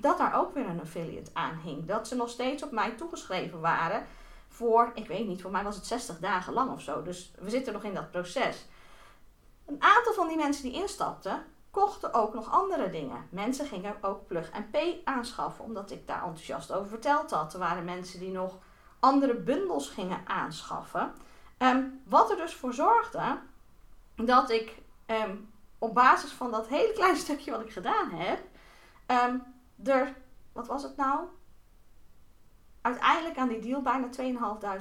dat 0.00 0.18
daar 0.18 0.34
ook 0.34 0.54
weer 0.54 0.66
een 0.66 0.80
affiliate 0.80 1.30
aan 1.32 1.60
hing. 1.64 1.86
Dat 1.86 2.08
ze 2.08 2.16
nog 2.16 2.28
steeds 2.28 2.62
op 2.62 2.70
mij 2.70 2.90
toegeschreven 2.90 3.60
waren 3.60 4.06
voor, 4.48 4.90
ik 4.94 5.06
weet 5.06 5.26
niet, 5.26 5.42
voor 5.42 5.50
mij 5.50 5.64
was 5.64 5.76
het 5.76 5.86
60 5.86 6.18
dagen 6.18 6.52
lang 6.52 6.72
of 6.72 6.80
zo. 6.80 7.02
Dus 7.02 7.32
we 7.38 7.50
zitten 7.50 7.72
nog 7.72 7.82
in 7.82 7.94
dat 7.94 8.10
proces. 8.10 8.66
Een 9.66 9.82
aantal 9.82 10.12
van 10.12 10.28
die 10.28 10.36
mensen 10.36 10.62
die 10.62 10.80
instapten, 10.80 11.44
kochten 11.70 12.14
ook 12.14 12.34
nog 12.34 12.50
andere 12.50 12.90
dingen. 12.90 13.28
Mensen 13.30 13.66
gingen 13.66 13.96
ook 14.00 14.26
Plug 14.26 14.52
and 14.52 14.70
Pay 14.70 15.00
aanschaffen, 15.04 15.64
omdat 15.64 15.90
ik 15.90 16.06
daar 16.06 16.22
enthousiast 16.22 16.72
over 16.72 16.88
verteld 16.88 17.30
had. 17.30 17.52
Er 17.52 17.58
waren 17.58 17.84
mensen 17.84 18.20
die 18.20 18.30
nog 18.30 18.58
andere 18.98 19.34
bundels 19.34 19.88
gingen 19.88 20.20
aanschaffen. 20.26 21.12
Ehm, 21.58 21.82
wat 22.04 22.30
er 22.30 22.36
dus 22.36 22.54
voor 22.54 22.72
zorgde 22.72 23.38
dat 24.16 24.50
ik 24.50 24.82
ehm, 25.06 25.36
op 25.78 25.94
basis 25.94 26.30
van 26.30 26.50
dat 26.50 26.68
hele 26.68 26.92
kleine 26.98 27.18
stukje 27.18 27.50
wat 27.50 27.60
ik 27.60 27.72
gedaan 27.72 28.10
heb, 28.10 28.40
um, 29.06 29.42
er, 29.84 30.14
wat 30.52 30.66
was 30.66 30.82
het 30.82 30.96
nou? 30.96 31.20
Uiteindelijk 32.80 33.36
aan 33.36 33.48
die 33.48 33.60
deal 33.60 33.82
bijna 33.82 34.08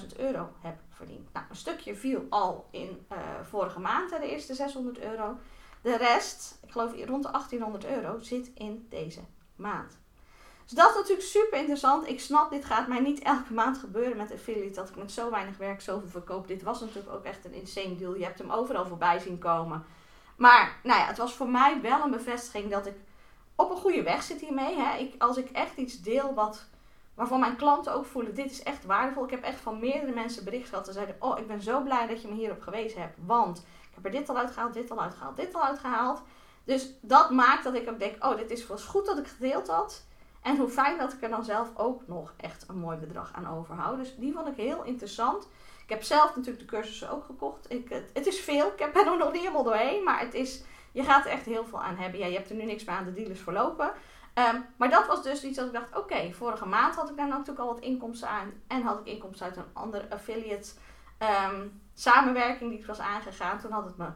2.500 0.10 0.18
euro 0.18 0.50
heb 0.60 0.78
verdiend. 0.90 1.34
Nou, 1.34 1.46
een 1.50 1.56
stukje 1.56 1.96
viel 1.96 2.26
al 2.30 2.68
in 2.72 3.06
uh, 3.12 3.18
vorige 3.44 3.80
maand, 3.80 4.10
de 4.10 4.30
eerste 4.30 4.54
600 4.54 5.00
euro. 5.00 5.38
De 5.82 5.98
rest, 5.98 6.60
ik 6.64 6.72
geloof 6.72 6.92
rond 7.06 7.24
de 7.24 7.32
1800 7.32 7.86
euro, 7.86 8.20
zit 8.20 8.52
in 8.54 8.88
deze 8.90 9.22
maand. 9.56 9.98
Dus 10.66 10.74
dat 10.74 10.90
is 10.90 10.96
natuurlijk 10.96 11.28
super 11.28 11.58
interessant. 11.58 12.08
Ik 12.08 12.20
snap, 12.20 12.52
dit 12.52 12.66
gaat 12.66 12.88
mij 12.88 13.00
niet 13.00 13.20
elke 13.20 13.54
maand 13.54 13.78
gebeuren 13.78 14.18
met 14.18 14.32
affiliate. 14.32 14.74
Dat 14.74 14.90
ik 14.90 14.96
met 14.96 15.12
zo 15.12 15.32
weinig 15.32 15.58
werk 15.58 15.82
zoveel 15.82 16.10
verkoop. 16.10 16.48
Dit 16.48 16.64
was 16.64 16.80
natuurlijk 16.80 17.16
ook 17.16 17.24
echt 17.24 17.46
een 17.46 17.54
insane 17.54 17.96
deal. 17.96 18.16
Je 18.16 18.24
hebt 18.24 18.40
hem 18.40 18.52
overal 18.52 18.86
voorbij 18.86 19.20
zien 19.20 19.38
komen. 19.38 19.86
Maar 20.36 20.80
nou 20.84 21.00
ja, 21.00 21.06
het 21.06 21.18
was 21.18 21.34
voor 21.34 21.50
mij 21.50 21.82
wel 21.82 22.04
een 22.04 22.12
bevestiging 22.12 22.72
dat 22.72 22.86
ik 22.86 22.96
op 23.56 23.70
een 23.70 23.78
goede 23.78 24.04
weg 24.04 24.24
zit 24.24 24.42
hiermee. 24.42 24.76
Hè. 24.76 24.98
Ik, 24.98 25.22
als 25.22 25.38
ik 25.38 25.50
echt 25.50 25.78
iets 25.78 26.02
deel 26.02 26.34
wat, 26.34 26.66
waarvan 27.14 27.40
mijn 27.40 27.56
klanten 27.56 27.94
ook 27.94 28.06
voelen, 28.06 28.36
dit 28.36 28.52
is 28.52 28.64
echt 28.64 28.86
waardevol. 28.86 29.24
Ik 29.24 29.30
heb 29.30 29.44
echt 29.44 29.60
van 29.60 29.80
meerdere 29.80 30.14
mensen 30.14 30.44
bericht 30.44 30.70
gehad. 30.70 30.86
Ze 30.86 30.92
zeiden, 30.92 31.16
oh 31.20 31.40
ik 31.40 31.48
ben 31.48 31.62
zo 31.62 31.82
blij 31.82 32.08
dat 32.08 32.22
je 32.22 32.28
me 32.28 32.34
hierop 32.34 32.62
gewezen 32.62 33.02
hebt. 33.02 33.18
Want 33.26 33.58
ik 33.58 33.96
heb 33.96 34.06
er 34.06 34.12
dit 34.12 34.30
al 34.30 34.38
uitgehaald, 34.38 34.74
dit 34.74 34.92
al 34.92 35.02
uitgehaald, 35.02 35.38
dit 35.38 35.56
al 35.56 35.64
uitgehaald. 35.64 36.22
Dus 36.64 36.90
dat 37.02 37.30
maakt 37.30 37.64
dat 37.64 37.74
ik 37.74 37.90
ook 37.90 38.00
denk, 38.00 38.26
oh 38.26 38.38
dit 38.38 38.52
is 38.52 38.68
wel 38.68 38.78
goed 38.78 39.06
dat 39.06 39.18
ik 39.18 39.28
gedeeld 39.28 39.68
had. 39.68 40.06
En 40.42 40.58
hoe 40.58 40.70
fijn 40.70 40.98
dat 40.98 41.14
ik 41.14 41.22
er 41.22 41.30
dan 41.30 41.44
zelf 41.44 41.72
ook 41.76 42.08
nog 42.08 42.34
echt 42.38 42.66
een 42.68 42.78
mooi 42.78 42.98
bedrag 42.98 43.34
aan 43.34 43.58
overhoud. 43.58 43.98
Dus 43.98 44.16
die 44.18 44.34
vond 44.34 44.48
ik 44.48 44.56
heel 44.56 44.84
interessant. 44.84 45.48
Ik 45.84 45.90
heb 45.90 46.04
zelf 46.04 46.36
natuurlijk 46.36 46.60
de 46.60 46.76
cursussen 46.76 47.12
ook 47.12 47.26
gekocht. 47.26 47.72
Ik, 47.72 47.90
het, 47.90 48.10
het 48.14 48.26
is 48.28 48.40
veel. 48.40 48.68
Ik 48.68 48.94
ben 48.94 49.06
er 49.08 49.18
nog 49.18 49.32
niet 49.32 49.42
helemaal 49.42 49.64
doorheen. 49.64 50.04
Maar 50.04 50.20
het 50.20 50.34
is 50.34 50.64
je 50.96 51.04
gaat 51.04 51.26
er 51.26 51.32
echt 51.32 51.46
heel 51.46 51.66
veel 51.66 51.82
aan 51.82 51.96
hebben. 51.96 52.20
Ja, 52.20 52.26
je 52.26 52.36
hebt 52.36 52.50
er 52.50 52.56
nu 52.56 52.66
niks 52.66 52.84
meer 52.84 52.96
aan 52.96 53.06
de 53.06 53.14
dealers 53.14 53.40
voorlopen. 53.40 53.92
Um, 54.54 54.66
maar 54.78 54.90
dat 54.90 55.08
was 55.08 55.24
dus 55.24 55.44
iets 55.44 55.58
dat 55.58 55.68
ik 55.68 55.74
dacht, 55.74 55.98
oké, 55.98 56.32
vorige 56.32 56.66
maand 56.66 56.96
had 56.96 57.10
ik 57.10 57.18
daar 57.18 57.28
natuurlijk 57.28 57.60
al 57.60 57.74
wat 57.74 57.80
inkomsten 57.80 58.30
aan. 58.30 58.54
En 58.68 58.82
had 58.82 59.00
ik 59.00 59.06
inkomsten 59.06 59.46
uit 59.46 59.58
een 59.58 59.74
andere 59.74 60.10
affiliate 60.10 60.70
ehm, 61.18 61.68
samenwerking 61.94 62.70
die 62.70 62.80
ik 62.80 62.86
was 62.86 63.00
aangegaan. 63.00 63.60
Toen 63.60 63.72
had 63.72 63.86
het 63.86 63.98
me 63.98 64.08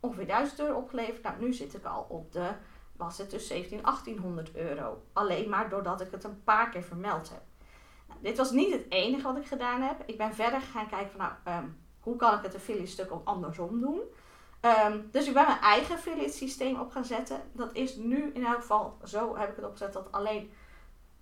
ongeveer 0.00 0.26
1000 0.26 0.60
euro 0.60 0.78
opgeleverd. 0.78 1.22
Nou, 1.22 1.34
nu 1.40 1.52
zit 1.52 1.74
ik 1.74 1.84
al 1.84 2.06
op 2.08 2.32
de, 2.32 2.50
was 2.96 3.18
het 3.18 3.30
dus 3.30 3.46
17, 3.46 3.82
1800 3.82 4.56
euro. 4.56 5.02
Alleen 5.12 5.48
maar 5.48 5.68
doordat 5.68 6.00
ik 6.00 6.10
het 6.10 6.24
een 6.24 6.44
paar 6.44 6.68
keer 6.68 6.82
vermeld 6.82 7.28
heb. 7.28 7.42
Nou, 8.08 8.20
dit 8.22 8.36
was 8.36 8.50
niet 8.50 8.72
het 8.72 8.86
enige 8.88 9.22
wat 9.22 9.36
ik 9.36 9.46
gedaan 9.46 9.80
heb. 9.80 10.02
Ik 10.06 10.18
ben 10.18 10.34
verder 10.34 10.60
gaan 10.60 10.88
kijken 10.88 11.10
van, 11.10 11.20
nou, 11.20 11.58
um, 11.58 11.78
hoe 12.00 12.16
kan 12.16 12.34
ik 12.34 12.42
het 12.42 12.54
affiliate 12.54 12.90
stuk 12.90 13.12
ook 13.12 13.26
andersom 13.26 13.80
doen. 13.80 14.00
Ehm, 14.66 15.00
dus 15.10 15.26
ik 15.26 15.34
ben 15.34 15.46
mijn 15.46 15.60
eigen 15.60 15.94
affiliate 15.94 16.32
systeem 16.32 16.80
op 16.80 16.90
gaan 16.90 17.04
zetten. 17.04 17.40
Dat 17.52 17.70
is 17.72 17.96
nu 17.96 18.30
in 18.34 18.44
elk 18.44 18.60
geval, 18.60 18.96
zo 19.04 19.36
heb 19.36 19.50
ik 19.50 19.56
het 19.56 19.64
opgezet, 19.64 19.92
dat 19.92 20.12
alleen 20.12 20.52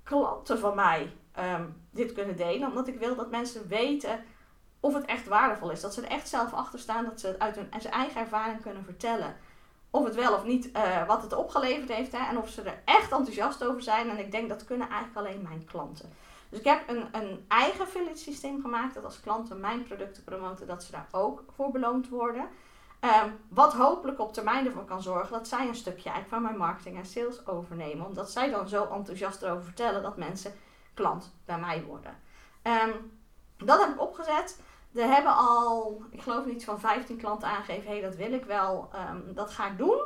klanten 0.03 0.59
van 0.59 0.75
mij 0.75 1.17
ehm, 1.33 1.65
dit 1.91 2.13
kunnen 2.13 2.37
delen. 2.37 2.69
Omdat 2.69 2.89
ik 2.89 2.99
wil 2.99 3.15
dat 3.15 3.31
mensen 3.31 3.69
weten 3.69 4.25
of 4.81 4.95
het 4.95 5.05
echt 5.05 5.27
waardevol 5.27 5.71
is. 5.71 5.81
Dat 5.81 5.95
ze 5.95 6.03
er 6.03 6.11
echt 6.11 6.29
zelf 6.29 6.53
achter 6.53 6.79
staan, 6.79 7.05
dat 7.05 7.21
ze 7.21 7.27
het 7.27 7.39
uit 7.39 7.57
hun 7.57 7.71
eigen 7.71 8.21
ervaring 8.21 8.61
kunnen 8.61 8.85
vertellen. 8.85 9.37
Of 9.91 10.05
het 10.05 10.15
wel 10.15 10.35
of 10.35 10.45
niet, 10.45 10.71
uh, 10.77 11.07
wat 11.07 11.23
het 11.23 11.33
opgeleverd 11.33 11.89
heeft. 11.89 12.13
Hè, 12.13 12.19
en 12.19 12.39
of 12.39 12.49
ze 12.49 12.63
er 12.63 12.83
echt 12.85 13.13
enthousiast 13.13 13.65
over 13.65 13.83
zijn. 13.83 14.11
En 14.11 14.19
ik 14.19 14.31
denk 14.31 14.49
dat 14.49 14.65
kunnen 14.65 14.89
eigenlijk 14.89 15.27
alleen 15.27 15.43
mijn 15.43 15.65
klanten. 15.65 16.13
Dus 16.49 16.59
ik 16.59 16.65
heb 16.65 16.89
een, 16.89 17.09
een 17.13 17.45
eigen 17.49 17.81
affiliate 17.81 18.19
systeem 18.19 18.61
gemaakt. 18.61 18.95
Dat 18.95 19.05
als 19.05 19.21
klanten 19.21 19.61
mijn 19.61 19.83
producten 19.83 20.25
promoten, 20.25 20.67
dat 20.67 20.85
ze 20.85 20.91
daar 20.91 21.09
ook 21.11 21.45
voor 21.57 21.71
beloond 21.71 22.09
worden. 22.09 22.49
Ehm, 23.05 23.31
wat 23.49 23.73
hopelijk 23.73 24.21
op 24.21 24.33
termijn 24.33 24.67
ervoor 24.67 24.85
kan 24.85 25.03
zorgen 25.03 25.33
dat 25.33 25.49
zij 25.49 25.69
een 25.69 25.75
stukje 25.75 26.11
eigenlijk 26.11 26.29
van 26.29 26.43
mijn 26.43 26.57
marketing 26.57 26.97
en 26.97 27.07
sales 27.07 27.47
overnemen. 27.47 28.07
Omdat 28.07 28.31
zij 28.31 28.51
dan 28.51 28.69
zo 28.69 28.89
enthousiast 28.93 29.43
erover 29.43 29.65
vertellen 29.65 30.03
dat 30.03 30.17
mensen 30.17 30.53
klant 30.95 31.35
bij 31.45 31.59
mij 31.59 31.83
worden. 31.83 32.17
Um, 32.63 33.19
dat 33.57 33.81
heb 33.81 33.95
ik 33.95 34.01
opgezet. 34.01 34.61
Er 34.95 35.09
hebben 35.09 35.37
al, 35.37 36.03
ik 36.11 36.23
geloof 36.23 36.47
iets 36.47 36.65
van 36.65 36.81
15 36.81 37.17
klanten 37.17 37.49
aangegeven, 37.49 37.87
hé 37.87 37.93
hey, 37.93 38.01
dat 38.01 38.17
wil 38.17 38.33
ik 38.33 38.45
wel, 38.45 38.91
um, 39.11 39.35
dat 39.35 39.51
ga 39.51 39.67
ik 39.67 39.79
doen. 39.79 40.01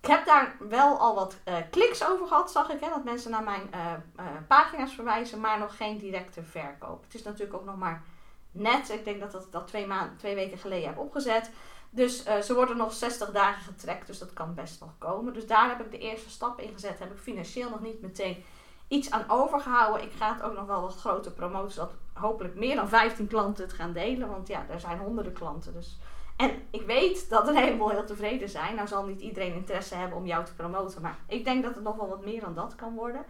ik 0.00 0.08
heb 0.08 0.24
daar 0.24 0.56
wel 0.58 0.98
al 0.98 1.14
wat 1.14 1.36
uh, 1.48 1.54
kliks 1.70 2.04
over 2.04 2.26
gehad, 2.26 2.50
zag 2.50 2.70
ik, 2.70 2.80
hè, 2.80 2.88
dat 2.88 3.04
mensen 3.04 3.30
naar 3.30 3.42
mijn 3.42 3.70
uh, 3.74 3.92
uh, 4.16 4.24
pagina's 4.48 4.94
verwijzen, 4.94 5.40
maar 5.40 5.58
nog 5.58 5.76
geen 5.76 5.98
directe 5.98 6.42
verkoop. 6.42 7.02
Het 7.02 7.14
is 7.14 7.22
natuurlijk 7.22 7.58
ook 7.58 7.64
nog 7.64 7.76
maar 7.76 8.02
net. 8.50 8.90
Ik 8.90 9.04
denk 9.04 9.20
dat 9.20 9.32
dat, 9.32 9.46
dat 9.50 9.66
twee, 9.66 9.86
maanden, 9.86 10.16
twee 10.16 10.34
weken 10.34 10.58
geleden 10.58 10.88
heb 10.88 10.98
opgezet. 10.98 11.50
Dus 11.90 12.26
uh, 12.26 12.38
ze 12.38 12.54
worden 12.54 12.76
nog 12.76 12.92
60 12.92 13.30
dagen 13.30 13.62
getrekt, 13.62 14.06
dus 14.06 14.18
dat 14.18 14.32
kan 14.32 14.54
best 14.54 14.80
nog 14.80 14.90
komen. 14.98 15.32
Dus 15.32 15.46
daar 15.46 15.68
heb 15.68 15.80
ik 15.80 15.90
de 15.90 15.98
eerste 15.98 16.30
stap 16.30 16.60
in 16.60 16.72
gezet. 16.72 16.98
Heb 16.98 17.12
ik 17.12 17.18
financieel 17.18 17.70
nog 17.70 17.80
niet 17.80 18.00
meteen 18.00 18.44
iets 18.88 19.10
aan 19.10 19.24
overgehouden. 19.28 20.02
Ik 20.02 20.12
ga 20.12 20.32
het 20.32 20.42
ook 20.42 20.54
nog 20.54 20.66
wel 20.66 20.80
wat 20.80 20.96
groter 20.96 21.32
promoten, 21.32 21.72
zodat 21.72 21.92
hopelijk 22.12 22.54
meer 22.54 22.76
dan 22.76 22.88
15 22.88 23.26
klanten 23.26 23.64
het 23.64 23.72
gaan 23.72 23.92
delen. 23.92 24.28
Want 24.28 24.48
ja, 24.48 24.66
er 24.68 24.80
zijn 24.80 24.98
honderden 24.98 25.32
klanten. 25.32 25.72
Dus. 25.72 25.98
En 26.36 26.62
ik 26.70 26.82
weet 26.82 27.30
dat 27.30 27.48
er 27.48 27.54
helemaal 27.54 27.90
heel 27.90 28.06
tevreden 28.06 28.48
zijn. 28.48 28.74
Nou 28.74 28.88
zal 28.88 29.06
niet 29.06 29.20
iedereen 29.20 29.54
interesse 29.54 29.94
hebben 29.94 30.18
om 30.18 30.26
jou 30.26 30.44
te 30.44 30.54
promoten, 30.54 31.02
maar 31.02 31.18
ik 31.26 31.44
denk 31.44 31.62
dat 31.62 31.74
het 31.74 31.84
nog 31.84 31.96
wel 31.96 32.08
wat 32.08 32.24
meer 32.24 32.40
dan 32.40 32.54
dat 32.54 32.74
kan 32.74 32.94
worden. 32.94 33.24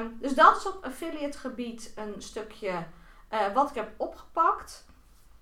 Um, 0.00 0.16
dus 0.20 0.34
dat 0.34 0.56
is 0.56 0.66
op 0.66 0.84
affiliate 0.84 1.38
gebied 1.38 1.92
een 1.94 2.22
stukje 2.22 2.86
uh, 3.34 3.52
wat 3.54 3.68
ik 3.68 3.74
heb 3.74 3.90
opgepakt. 3.96 4.86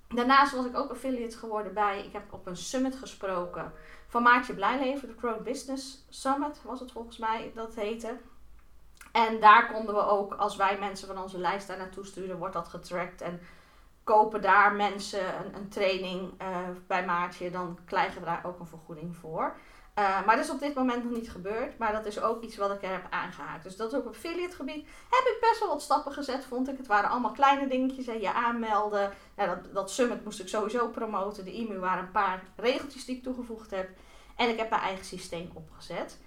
Daarnaast 0.09 0.53
was 0.53 0.67
ik 0.67 0.77
ook 0.77 0.91
affiliate 0.91 1.39
geworden 1.39 1.75
bij, 1.75 2.05
ik 2.05 2.13
heb 2.13 2.33
op 2.33 2.47
een 2.47 2.57
summit 2.57 2.97
gesproken 2.97 3.73
van 4.07 4.23
Maartje 4.23 4.55
Blijleven, 4.55 5.09
de 5.09 5.15
Pro 5.15 5.41
Business 5.43 6.07
Summit 6.09 6.63
was 6.63 6.81
het 6.81 6.93
volgens 6.93 7.19
mij 7.19 7.53
dat 7.55 7.75
heette. 7.75 8.17
En 9.13 9.41
daar 9.41 9.73
konden 9.73 9.95
we 9.95 10.07
ook, 10.07 10.35
als 10.35 10.57
wij 10.57 10.79
mensen 10.79 11.07
van 11.07 11.19
onze 11.19 11.39
lijst 11.39 11.67
daar 11.67 11.79
naartoe 11.79 12.07
sturen, 12.07 12.39
wordt 12.39 12.55
dat 12.55 12.69
getracked. 12.69 13.21
En 13.21 13.41
kopen 14.05 14.43
daar 14.43 14.73
mensen 14.73 15.45
een, 15.45 15.55
een 15.55 15.69
training 15.69 16.43
uh, 16.43 16.59
bij 16.87 17.05
Maartje, 17.05 17.51
dan 17.51 17.79
krijgen 17.85 18.21
we 18.21 18.27
daar 18.27 18.45
ook 18.45 18.61
een 18.61 18.67
vergoeding 18.67 19.17
voor. 19.17 19.57
Uh, 19.99 20.25
maar 20.27 20.37
dat 20.37 20.45
is 20.45 20.51
op 20.51 20.61
dit 20.61 20.75
moment 20.75 21.05
nog 21.05 21.13
niet 21.13 21.31
gebeurd. 21.31 21.79
Maar 21.79 21.93
dat 21.93 22.07
is 22.07 22.21
ook 22.21 22.43
iets 22.43 22.57
wat 22.57 22.71
ik 22.71 22.83
er 22.83 22.91
heb 22.91 23.07
aangehaakt. 23.11 23.63
Dus 23.63 23.77
dat 23.77 23.93
is 23.93 23.99
op 23.99 24.07
affiliate 24.07 24.57
gebied. 24.57 24.87
Heb 25.11 25.35
ik 25.35 25.37
best 25.41 25.61
wel 25.61 25.69
wat 25.69 25.83
stappen 25.83 26.13
gezet, 26.13 26.45
vond 26.45 26.69
ik. 26.69 26.77
Het 26.77 26.87
waren 26.87 27.11
allemaal 27.11 27.33
kleine 27.33 27.67
dingetjes. 27.69 28.05
Je 28.05 28.33
aanmelden. 28.33 29.13
Dat, 29.35 29.75
dat 29.75 29.91
summit 29.91 30.25
moest 30.25 30.41
ik 30.41 30.49
sowieso 30.49 30.89
promoten. 30.89 31.45
De 31.45 31.53
e-mail 31.53 31.81
waren 31.81 32.05
een 32.05 32.11
paar 32.11 32.43
regeltjes 32.57 33.05
die 33.05 33.17
ik 33.17 33.23
toegevoegd 33.23 33.71
heb. 33.71 33.89
En 34.37 34.49
ik 34.49 34.59
heb 34.59 34.71
mijn 34.71 34.83
eigen 34.83 35.05
systeem 35.05 35.51
opgezet. 35.55 36.19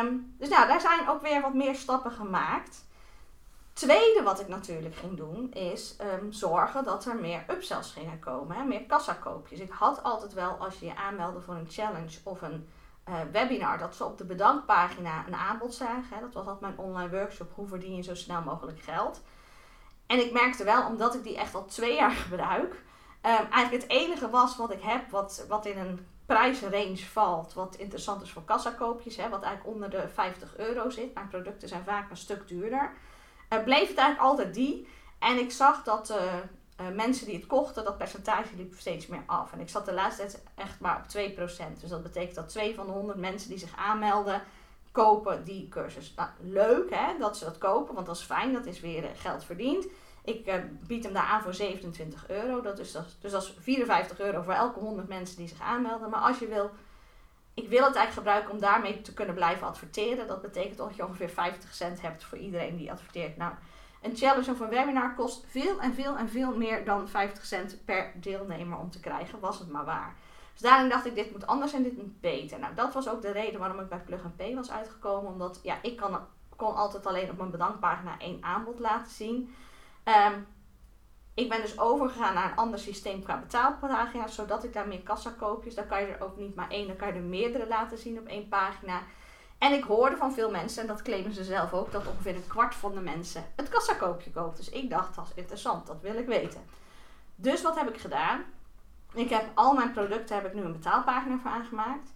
Um, 0.00 0.34
dus 0.38 0.48
nou, 0.48 0.66
daar 0.66 0.80
zijn 0.80 1.08
ook 1.08 1.22
weer 1.22 1.40
wat 1.40 1.54
meer 1.54 1.74
stappen 1.74 2.10
gemaakt. 2.10 2.84
Tweede 3.72 4.22
wat 4.22 4.40
ik 4.40 4.48
natuurlijk 4.48 4.94
ging 4.94 5.16
doen 5.16 5.52
is 5.52 5.96
um, 6.00 6.32
zorgen 6.32 6.84
dat 6.84 7.04
er 7.04 7.16
meer 7.16 7.44
upsells 7.50 7.92
gingen 7.92 8.18
komen. 8.18 8.56
Hè? 8.56 8.64
Meer 8.64 8.82
kassakoopjes. 8.82 9.60
Ik 9.60 9.72
had 9.72 10.02
altijd 10.02 10.32
wel 10.32 10.50
als 10.50 10.78
je 10.78 10.86
je 10.86 10.96
aanmeldde 10.96 11.40
voor 11.40 11.54
een 11.54 11.70
challenge 11.70 12.18
of 12.22 12.42
een 12.42 12.68
uh, 13.08 13.14
webinar 13.32 13.78
dat 13.78 13.96
ze 13.96 14.04
op 14.04 14.18
de 14.18 14.24
bedankpagina 14.24 15.26
een 15.26 15.34
aanbod 15.34 15.74
zagen. 15.74 16.16
Hè. 16.16 16.20
Dat 16.20 16.34
was 16.34 16.46
altijd 16.46 16.60
mijn 16.60 16.78
online 16.78 17.10
workshop. 17.10 17.52
Hoe 17.54 17.66
verdien 17.66 17.96
je 17.96 18.02
zo 18.02 18.14
snel 18.14 18.42
mogelijk 18.42 18.80
geld? 18.80 19.22
En 20.06 20.18
ik 20.18 20.32
merkte 20.32 20.64
wel, 20.64 20.86
omdat 20.86 21.14
ik 21.14 21.22
die 21.22 21.36
echt 21.36 21.54
al 21.54 21.64
twee 21.64 21.94
jaar 21.94 22.10
gebruik, 22.24 22.72
um, 22.72 22.80
eigenlijk 23.50 23.82
het 23.82 23.88
enige 23.88 24.30
was 24.30 24.56
wat 24.56 24.72
ik 24.72 24.82
heb 24.82 25.10
wat, 25.10 25.44
wat 25.48 25.66
in 25.66 25.78
een 25.78 26.06
prijsrange 26.26 26.96
valt, 26.96 27.52
wat 27.52 27.76
interessant 27.76 28.22
is 28.22 28.30
voor 28.30 28.44
kassakoopjes, 28.44 29.16
hè, 29.16 29.28
wat 29.28 29.42
eigenlijk 29.42 29.74
onder 29.74 29.90
de 29.90 30.08
50 30.08 30.56
euro 30.56 30.90
zit. 30.90 31.14
Mijn 31.14 31.28
producten 31.28 31.68
zijn 31.68 31.84
vaak 31.84 32.10
een 32.10 32.16
stuk 32.16 32.48
duurder. 32.48 32.92
Uh, 33.50 33.62
bleef 33.62 33.88
het 33.88 33.98
eigenlijk 33.98 34.20
altijd 34.30 34.54
die. 34.54 34.88
En 35.18 35.38
ik 35.38 35.52
zag 35.52 35.82
dat 35.82 36.10
uh, 36.10 36.16
uh, 36.80 36.88
mensen 36.88 37.26
die 37.26 37.36
het 37.36 37.46
kochten, 37.46 37.84
dat 37.84 37.98
percentage 37.98 38.56
liep 38.56 38.74
steeds 38.78 39.06
meer 39.06 39.22
af. 39.26 39.52
En 39.52 39.60
ik 39.60 39.68
zat 39.68 39.84
de 39.84 39.92
laatste 39.92 40.22
tijd 40.22 40.42
echt 40.54 40.80
maar 40.80 40.96
op 40.96 41.32
2%. 41.76 41.80
Dus 41.80 41.90
dat 41.90 42.02
betekent 42.02 42.34
dat 42.34 42.48
2 42.48 42.74
van 42.74 42.86
de 42.86 42.92
100 42.92 43.18
mensen 43.18 43.48
die 43.48 43.58
zich 43.58 43.76
aanmelden, 43.76 44.42
kopen 44.92 45.44
die 45.44 45.68
cursus. 45.68 46.12
Nou, 46.16 46.28
leuk 46.40 46.94
hè, 46.94 47.18
dat 47.18 47.36
ze 47.36 47.44
dat 47.44 47.58
kopen, 47.58 47.94
want 47.94 48.06
dat 48.06 48.16
is 48.16 48.22
fijn, 48.22 48.52
dat 48.52 48.66
is 48.66 48.80
weer 48.80 49.02
uh, 49.02 49.10
geld 49.14 49.44
verdiend. 49.44 49.86
Ik 50.24 50.46
uh, 50.46 50.54
bied 50.86 51.04
hem 51.04 51.12
daar 51.12 51.24
aan 51.24 51.42
voor 51.42 51.54
27 51.54 52.28
euro. 52.28 52.60
Dat 52.60 52.78
is 52.78 52.92
dus 53.20 53.32
dat 53.32 53.42
is 53.42 53.54
54 53.60 54.20
euro 54.20 54.42
voor 54.42 54.52
elke 54.52 54.78
100 54.78 55.08
mensen 55.08 55.36
die 55.36 55.48
zich 55.48 55.60
aanmelden. 55.60 56.10
Maar 56.10 56.20
als 56.20 56.38
je 56.38 56.46
wil, 56.46 56.70
ik 57.54 57.68
wil 57.68 57.84
het 57.84 57.94
eigenlijk 57.94 58.12
gebruiken 58.12 58.50
om 58.50 58.60
daarmee 58.60 59.00
te 59.00 59.14
kunnen 59.14 59.34
blijven 59.34 59.66
adverteren. 59.66 60.26
Dat 60.26 60.42
betekent 60.42 60.76
dat 60.76 60.96
je 60.96 61.06
ongeveer 61.06 61.28
50 61.28 61.74
cent 61.74 62.00
hebt 62.00 62.24
voor 62.24 62.38
iedereen 62.38 62.76
die 62.76 62.90
adverteert. 62.90 63.36
Nou, 63.36 63.52
een 64.04 64.16
challenge 64.16 64.50
of 64.50 64.60
een 64.60 64.68
webinar 64.68 65.14
kost 65.14 65.44
veel 65.48 65.80
en 65.80 65.94
veel 65.94 66.16
en 66.16 66.28
veel 66.28 66.56
meer 66.56 66.84
dan 66.84 67.08
50 67.08 67.44
cent 67.44 67.84
per 67.84 68.12
deelnemer 68.14 68.78
om 68.78 68.90
te 68.90 69.00
krijgen, 69.00 69.40
was 69.40 69.58
het 69.58 69.70
maar 69.70 69.84
waar. 69.84 70.14
Dus 70.52 70.62
daarin 70.62 70.88
dacht 70.88 71.06
ik, 71.06 71.14
dit 71.14 71.32
moet 71.32 71.46
anders 71.46 71.72
en 71.72 71.82
dit 71.82 71.96
moet 71.96 72.20
beter. 72.20 72.58
Nou, 72.58 72.74
dat 72.74 72.94
was 72.94 73.08
ook 73.08 73.22
de 73.22 73.30
reden 73.30 73.60
waarom 73.60 73.80
ik 73.80 73.88
bij 73.88 73.98
Plug 73.98 74.36
Pay 74.36 74.54
was 74.54 74.70
uitgekomen. 74.70 75.32
Omdat, 75.32 75.60
ja, 75.62 75.76
ik 75.82 75.96
kan, 75.96 76.18
kon 76.56 76.74
altijd 76.74 77.06
alleen 77.06 77.30
op 77.30 77.36
mijn 77.36 77.50
bedankpagina 77.50 78.18
één 78.18 78.42
aanbod 78.42 78.78
laten 78.78 79.12
zien. 79.12 79.54
Um, 80.04 80.46
ik 81.34 81.48
ben 81.48 81.60
dus 81.60 81.78
overgegaan 81.78 82.34
naar 82.34 82.50
een 82.50 82.56
ander 82.56 82.78
systeem 82.78 83.22
qua 83.22 83.38
betaalpagina's, 83.38 84.34
zodat 84.34 84.64
ik 84.64 84.72
daar 84.72 84.88
meer 84.88 85.02
kassakoopjes, 85.02 85.74
daar 85.74 85.86
kan 85.86 86.00
je 86.00 86.06
er 86.06 86.24
ook 86.24 86.36
niet 86.36 86.54
maar 86.54 86.70
één, 86.70 86.86
dan 86.86 86.96
kan 86.96 87.08
je 87.08 87.14
er 87.14 87.20
meerdere 87.20 87.66
laten 87.66 87.98
zien 87.98 88.18
op 88.18 88.26
één 88.26 88.48
pagina. 88.48 89.02
En 89.64 89.72
ik 89.72 89.84
hoorde 89.84 90.16
van 90.16 90.32
veel 90.32 90.50
mensen, 90.50 90.82
en 90.82 90.88
dat 90.88 91.02
claimen 91.02 91.32
ze 91.32 91.44
zelf 91.44 91.72
ook, 91.72 91.92
dat 91.92 92.06
ongeveer 92.06 92.34
een 92.34 92.46
kwart 92.46 92.74
van 92.74 92.94
de 92.94 93.00
mensen 93.00 93.44
het 93.56 93.68
kassakoopje 93.68 94.30
koopt. 94.30 94.56
Dus 94.56 94.68
ik 94.68 94.90
dacht, 94.90 95.14
dat 95.14 95.24
is 95.24 95.34
interessant, 95.34 95.86
dat 95.86 96.00
wil 96.00 96.16
ik 96.16 96.26
weten. 96.26 96.60
Dus 97.34 97.62
wat 97.62 97.78
heb 97.78 97.88
ik 97.88 98.00
gedaan? 98.00 98.44
Ik 99.14 99.30
heb 99.30 99.50
al 99.54 99.74
mijn 99.74 99.92
producten, 99.92 100.36
heb 100.36 100.46
ik 100.46 100.54
nu 100.54 100.60
een 100.60 100.72
betaalpagina 100.72 101.38
voor 101.38 101.50
aangemaakt. 101.50 102.12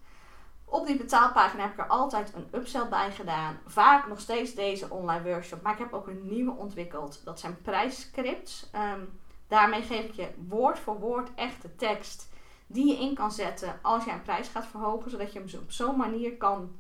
Op 0.65 0.87
die 0.87 0.97
betaalpagina 0.97 1.63
heb 1.63 1.73
ik 1.73 1.79
er 1.79 1.87
altijd 1.87 2.33
een 2.35 2.49
upsell 2.61 2.89
bij 2.89 3.11
gedaan. 3.11 3.59
Vaak 3.67 4.09
nog 4.09 4.21
steeds 4.21 4.55
deze 4.55 4.91
online 4.91 5.23
workshop. 5.23 5.63
Maar 5.63 5.73
ik 5.73 5.79
heb 5.79 5.93
ook 5.93 6.07
een 6.07 6.29
nieuwe 6.29 6.53
ontwikkeld. 6.53 7.25
Dat 7.25 7.41
zijn 7.41 7.63
prijsscripts. 7.63 8.71
Um, 8.75 9.21
daarmee 9.47 9.83
geef 9.83 10.05
ik 10.05 10.13
je 10.13 10.29
woord 10.49 10.79
voor 10.79 10.99
woord 10.99 11.31
echte 11.35 11.77
tekst. 11.77 12.29
Die 12.67 12.87
je 12.87 13.01
in 13.01 13.15
kan 13.15 13.33
zetten 13.33 13.79
als 13.83 14.05
je 14.05 14.11
een 14.11 14.23
prijs 14.23 14.49
gaat 14.49 14.67
verhogen. 14.67 15.11
Zodat 15.11 15.33
je 15.33 15.39
hem 15.39 15.61
op 15.61 15.71
zo'n 15.71 15.97
manier 15.97 16.37
kan 16.37 16.79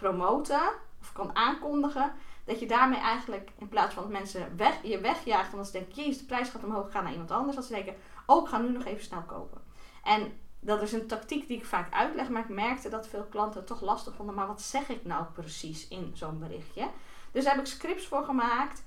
promoten 0.00 0.72
of 1.00 1.12
kan 1.12 1.36
aankondigen, 1.36 2.12
dat 2.44 2.60
je 2.60 2.66
daarmee 2.66 2.98
eigenlijk 2.98 3.50
in 3.58 3.68
plaats 3.68 3.94
van 3.94 4.02
dat 4.02 4.12
mensen 4.12 4.56
weg, 4.56 4.82
je 4.82 5.00
wegjaagt, 5.00 5.52
omdat 5.52 5.66
ze 5.66 5.72
denken, 5.72 5.94
jezus, 5.94 6.18
de 6.18 6.24
prijs 6.24 6.48
gaat 6.48 6.64
omhoog, 6.64 6.90
ga 6.90 7.00
naar 7.00 7.12
iemand 7.12 7.30
anders, 7.30 7.56
dat 7.56 7.64
ze 7.64 7.72
denken, 7.72 7.94
oh, 8.26 8.42
ik 8.42 8.48
ga 8.48 8.58
nu 8.58 8.68
nog 8.68 8.84
even 8.84 9.04
snel 9.04 9.22
kopen. 9.22 9.60
En 10.02 10.32
dat 10.60 10.82
is 10.82 10.92
een 10.92 11.06
tactiek 11.06 11.46
die 11.46 11.56
ik 11.56 11.64
vaak 11.64 11.94
uitleg, 11.94 12.28
maar 12.28 12.42
ik 12.42 12.48
merkte 12.48 12.88
dat 12.88 13.08
veel 13.08 13.26
klanten 13.30 13.58
het 13.58 13.66
toch 13.66 13.80
lastig 13.80 14.14
vonden, 14.14 14.34
maar 14.34 14.46
wat 14.46 14.62
zeg 14.62 14.88
ik 14.88 15.04
nou 15.04 15.24
precies 15.34 15.88
in 15.88 16.10
zo'n 16.14 16.38
berichtje? 16.38 16.88
Dus 17.32 17.44
daar 17.44 17.54
heb 17.54 17.64
ik 17.64 17.70
scripts 17.70 18.06
voor 18.06 18.24
gemaakt. 18.24 18.82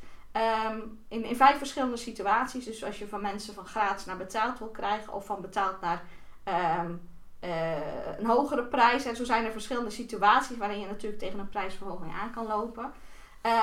Um, 0.72 1.06
in, 1.08 1.24
in 1.24 1.36
vijf 1.36 1.58
verschillende 1.58 1.98
situaties. 1.98 2.66
Dus 2.66 2.84
als 2.84 3.00
je 3.00 3.08
van 3.08 3.22
mensen 3.22 3.54
van 3.54 3.66
gratis 3.66 4.06
naar 4.06 4.18
betaald 4.18 4.60
wil 4.60 4.68
krijgen, 4.68 5.14
of 5.14 5.26
van 5.26 5.42
betaald 5.42 5.82
naar 5.82 6.04
um, 6.86 7.10
uh, 7.44 8.18
een 8.18 8.26
hogere 8.26 8.64
prijs. 8.64 9.06
En 9.06 9.16
zo 9.16 9.24
zijn 9.24 9.46
er 9.46 9.52
verschillende 9.52 9.90
situaties 9.90 10.58
waarin 10.58 10.80
je 10.80 10.88
natuurlijk 10.88 11.22
tegen 11.22 11.40
een 11.40 11.50
prijsverhoging 11.50 12.14
aan 12.14 12.32
kan 12.32 12.48
lopen. 12.48 12.92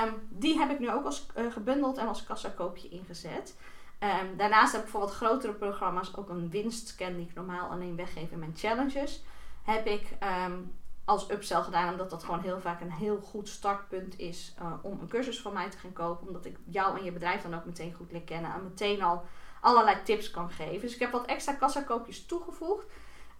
Um, 0.04 0.28
die 0.28 0.58
heb 0.58 0.70
ik 0.70 0.78
nu 0.78 0.90
ook 0.90 1.04
als 1.04 1.26
uh, 1.36 1.52
gebundeld 1.52 1.98
en 1.98 2.08
als 2.08 2.24
kassakoopje 2.24 2.88
ingezet. 2.88 3.56
Um, 4.00 4.36
daarnaast 4.36 4.72
heb 4.72 4.82
ik 4.82 4.88
voor 4.88 5.00
wat 5.00 5.14
grotere 5.14 5.52
programma's 5.52 6.16
ook 6.16 6.28
een 6.28 6.50
winstscan 6.50 7.16
die 7.16 7.26
ik 7.26 7.34
normaal 7.34 7.70
alleen 7.70 7.96
weggeef 7.96 8.30
in 8.30 8.38
mijn 8.38 8.56
challenges. 8.56 9.22
Heb 9.62 9.86
ik 9.86 10.16
um, 10.46 10.78
als 11.04 11.30
upsell 11.30 11.62
gedaan, 11.62 11.92
omdat 11.92 12.10
dat 12.10 12.24
gewoon 12.24 12.40
heel 12.40 12.60
vaak 12.60 12.80
een 12.80 12.92
heel 12.92 13.20
goed 13.20 13.48
startpunt 13.48 14.18
is 14.18 14.54
uh, 14.62 14.72
om 14.82 15.00
een 15.00 15.08
cursus 15.08 15.40
van 15.40 15.52
mij 15.52 15.70
te 15.70 15.78
gaan 15.78 15.92
kopen. 15.92 16.26
Omdat 16.26 16.44
ik 16.44 16.56
jou 16.64 16.98
en 16.98 17.04
je 17.04 17.12
bedrijf 17.12 17.42
dan 17.42 17.54
ook 17.54 17.64
meteen 17.64 17.94
goed 17.94 18.12
leer 18.12 18.22
kennen 18.22 18.54
en 18.54 18.62
meteen 18.62 19.02
al 19.02 19.24
allerlei 19.60 20.02
tips 20.02 20.30
kan 20.30 20.50
geven. 20.50 20.80
Dus 20.80 20.94
ik 20.94 21.00
heb 21.00 21.12
wat 21.12 21.26
extra 21.26 21.52
kassakoopjes 21.52 22.26
toegevoegd. 22.26 22.86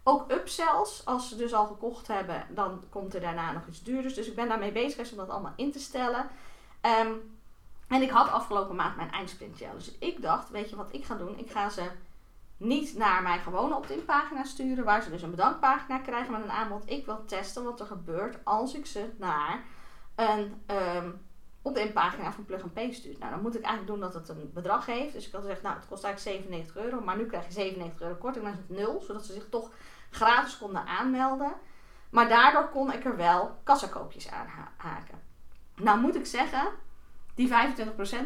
Ook 0.03 0.31
upsells, 0.31 1.05
als 1.05 1.29
ze 1.29 1.35
dus 1.35 1.53
al 1.53 1.65
gekocht 1.65 2.07
hebben, 2.07 2.45
dan 2.49 2.83
komt 2.89 3.13
er 3.13 3.21
daarna 3.21 3.51
nog 3.51 3.67
iets 3.67 3.83
duurders. 3.83 4.13
Dus 4.13 4.27
ik 4.27 4.35
ben 4.35 4.47
daarmee 4.47 4.71
bezig 4.71 5.11
om 5.11 5.17
dat 5.17 5.29
allemaal 5.29 5.53
in 5.55 5.71
te 5.71 5.79
stellen. 5.79 6.29
Um, 6.81 7.39
en 7.87 8.01
ik 8.01 8.09
had 8.09 8.29
afgelopen 8.29 8.75
maand 8.75 8.95
mijn 8.95 9.11
eindsprint 9.11 9.57
challenge. 9.57 9.77
Dus 9.77 9.97
ik 9.97 10.21
dacht, 10.21 10.49
weet 10.49 10.69
je 10.69 10.75
wat 10.75 10.93
ik 10.93 11.05
ga 11.05 11.15
doen? 11.15 11.37
Ik 11.37 11.51
ga 11.51 11.69
ze 11.69 11.91
niet 12.57 12.97
naar 12.97 13.21
mijn 13.21 13.39
gewone 13.39 13.75
opt-in 13.75 14.05
pagina 14.05 14.43
sturen, 14.43 14.83
waar 14.83 15.01
ze 15.01 15.09
dus 15.09 15.21
een 15.21 15.29
bedankpagina 15.29 15.99
krijgen 15.99 16.31
met 16.31 16.43
een 16.43 16.51
aanbod. 16.51 16.89
Ik 16.89 17.05
wil 17.05 17.25
testen 17.25 17.63
wat 17.63 17.79
er 17.79 17.85
gebeurt 17.85 18.45
als 18.45 18.73
ik 18.73 18.85
ze 18.85 19.09
naar 19.17 19.63
een 20.15 20.63
um, 20.95 21.25
op 21.61 21.75
de 21.75 21.91
pagina 21.93 22.31
van 22.31 22.45
Plug 22.45 22.61
and 22.61 22.73
Pay 22.73 22.91
stuurt. 22.91 23.19
Nou, 23.19 23.31
dan 23.31 23.41
moet 23.41 23.55
ik 23.55 23.63
eigenlijk 23.63 23.93
doen 23.93 24.11
dat 24.11 24.13
het 24.13 24.29
een 24.29 24.51
bedrag 24.53 24.85
heeft. 24.85 25.13
Dus 25.13 25.27
ik 25.27 25.31
had 25.31 25.41
gezegd, 25.41 25.61
nou, 25.61 25.75
het 25.75 25.87
kost 25.87 26.03
eigenlijk 26.03 26.37
97 26.37 26.83
euro. 26.83 27.01
Maar 27.01 27.17
nu 27.17 27.25
krijg 27.25 27.45
je 27.45 27.51
97 27.51 28.01
euro 28.01 28.15
korting, 28.15 28.45
dan 28.45 28.53
is 28.53 28.59
het 28.59 28.77
nul. 28.77 29.01
Zodat 29.01 29.25
ze 29.25 29.33
zich 29.33 29.49
toch 29.49 29.69
gratis 30.09 30.57
konden 30.57 30.85
aanmelden. 30.85 31.53
Maar 32.09 32.29
daardoor 32.29 32.69
kon 32.69 32.93
ik 32.93 33.05
er 33.05 33.15
wel 33.15 33.57
kassakoopjes 33.63 34.29
aan 34.29 34.47
haken. 34.77 35.21
Nou 35.75 35.99
moet 35.99 36.15
ik 36.15 36.25
zeggen, 36.25 36.71
die 37.35 37.49
25% 37.49 37.51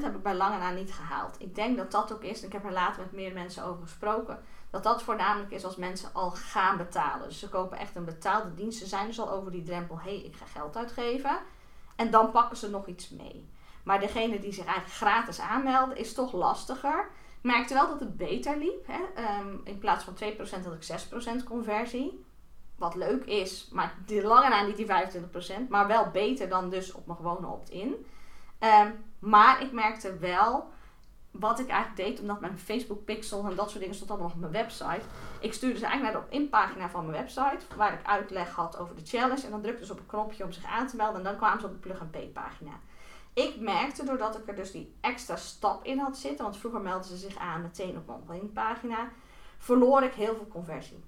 heb 0.02 0.16
ik 0.16 0.24
bij 0.24 0.36
lange 0.36 0.58
na 0.58 0.72
niet 0.72 0.94
gehaald. 0.94 1.36
Ik 1.40 1.56
denk 1.56 1.78
dat 1.78 1.92
dat 1.92 2.14
ook 2.14 2.24
is, 2.24 2.40
en 2.40 2.48
ik 2.48 2.54
heb 2.54 2.66
er 2.66 2.72
later 2.72 3.02
met 3.02 3.12
meer 3.12 3.34
mensen 3.34 3.64
over 3.64 3.82
gesproken, 3.84 4.40
dat 4.70 4.84
dat 4.84 5.04
voornamelijk 5.04 5.52
is 5.52 5.66
als 5.66 5.76
mensen 5.76 6.10
al 6.14 6.32
gaan 6.32 6.78
betalen. 6.78 7.28
Dus 7.28 7.40
ze 7.40 7.50
kopen 7.50 7.78
echt 7.78 7.96
een 7.96 8.06
betaalde 8.06 8.54
dienst. 8.54 8.80
Ze 8.80 8.86
zijn 8.86 9.08
dus 9.08 9.20
al 9.20 9.32
over 9.32 9.52
die 9.52 9.64
drempel, 9.64 10.00
hé, 10.00 10.10
hey, 10.10 10.26
ik 10.26 10.36
ga 10.36 10.46
geld 10.46 10.78
uitgeven. 10.78 11.38
En 11.96 12.12
dan 12.12 12.32
pakken 12.32 12.58
ze 12.58 12.70
nog 12.70 12.88
iets 12.88 13.10
mee. 13.10 13.50
Maar 13.84 14.00
degene 14.00 14.40
die 14.40 14.54
zich 14.54 14.66
eigenlijk 14.66 14.96
gratis 14.96 15.40
aanmelden, 15.40 15.98
is 15.98 16.14
toch 16.14 16.34
lastiger. 16.34 17.10
Ik 17.38 17.52
merkte 17.52 17.74
wel 17.74 17.88
dat 17.88 18.00
het 18.00 18.18
beter 18.18 18.58
liep. 18.58 18.88
Hè? 18.88 19.02
Ehm, 19.16 19.56
in 19.64 19.80
plaats 19.80 20.04
van 20.04 20.14
2% 20.14 20.66
had 20.66 20.74
ik 20.74 20.84
6% 20.84 21.44
conversie. 21.44 22.26
Wat 22.76 22.96
leuk 22.96 23.26
is, 23.26 23.70
maar 23.72 23.96
die 24.06 24.24
lange 24.24 24.50
na 24.50 24.66
niet 24.66 24.78
die 24.78 24.86
25%. 24.86 25.70
Maar 25.70 25.88
wel 25.88 26.10
beter 26.12 26.50
dan 26.50 26.70
dus 26.70 26.92
op 26.92 27.06
mijn 27.06 27.18
gewone 27.18 27.48
opt-in. 27.48 28.06
Ehm, 28.60 28.92
maar 29.20 29.62
ik 29.62 29.72
merkte 29.72 30.18
wel 30.18 30.74
wat 31.40 31.60
ik 31.60 31.68
eigenlijk 31.68 32.10
deed, 32.10 32.20
omdat 32.20 32.40
mijn 32.40 32.58
Facebook 32.58 33.06
pixel 33.06 33.46
en 33.46 33.56
dat 33.56 33.70
soort 33.70 33.80
dingen 33.80 33.96
stond 33.96 34.10
allemaal 34.10 34.30
op 34.30 34.40
mijn 34.40 34.52
website. 34.52 35.02
Ik 35.40 35.54
stuurde 35.54 35.80
ze 35.80 35.86
eigenlijk 35.86 36.14
naar 36.14 36.22
de 36.22 36.28
opt-in-pagina 36.28 36.90
van 36.90 37.06
mijn 37.06 37.22
website, 37.22 37.76
waar 37.76 37.94
ik 37.94 38.06
uitleg 38.06 38.52
had 38.52 38.78
over 38.78 38.96
de 38.96 39.06
challenge. 39.06 39.46
En 39.46 39.52
dan 39.52 39.62
drukte 39.62 39.86
ze 39.86 39.92
op 39.92 40.00
een 40.00 40.06
knopje 40.06 40.44
om 40.44 40.52
zich 40.52 40.66
aan 40.66 40.88
te 40.88 40.96
melden 40.96 41.18
en 41.18 41.24
dan 41.24 41.38
kwamen 41.38 41.60
ze 41.60 41.66
op 41.66 41.72
de 41.72 41.80
plug-and-pay-pagina. 41.80 42.72
Ik 43.34 43.60
merkte, 43.60 44.06
doordat 44.06 44.38
ik 44.38 44.48
er 44.48 44.56
dus 44.56 44.72
die 44.72 44.96
extra 45.02 45.36
stap 45.36 45.86
in 45.86 46.00
had 46.00 46.18
zitten, 46.18 46.44
want 46.44 46.58
vroeger 46.58 46.82
meldden 46.82 47.10
ze 47.10 47.18
zich 47.18 47.38
aan 47.38 47.62
meteen 47.62 47.98
op 47.98 48.08
mijn 48.08 48.20
opt-in-pagina, 48.20 49.10
verloor 49.58 50.04
ik 50.04 50.14
heel 50.14 50.36
veel 50.36 50.48
conversie. 50.48 51.04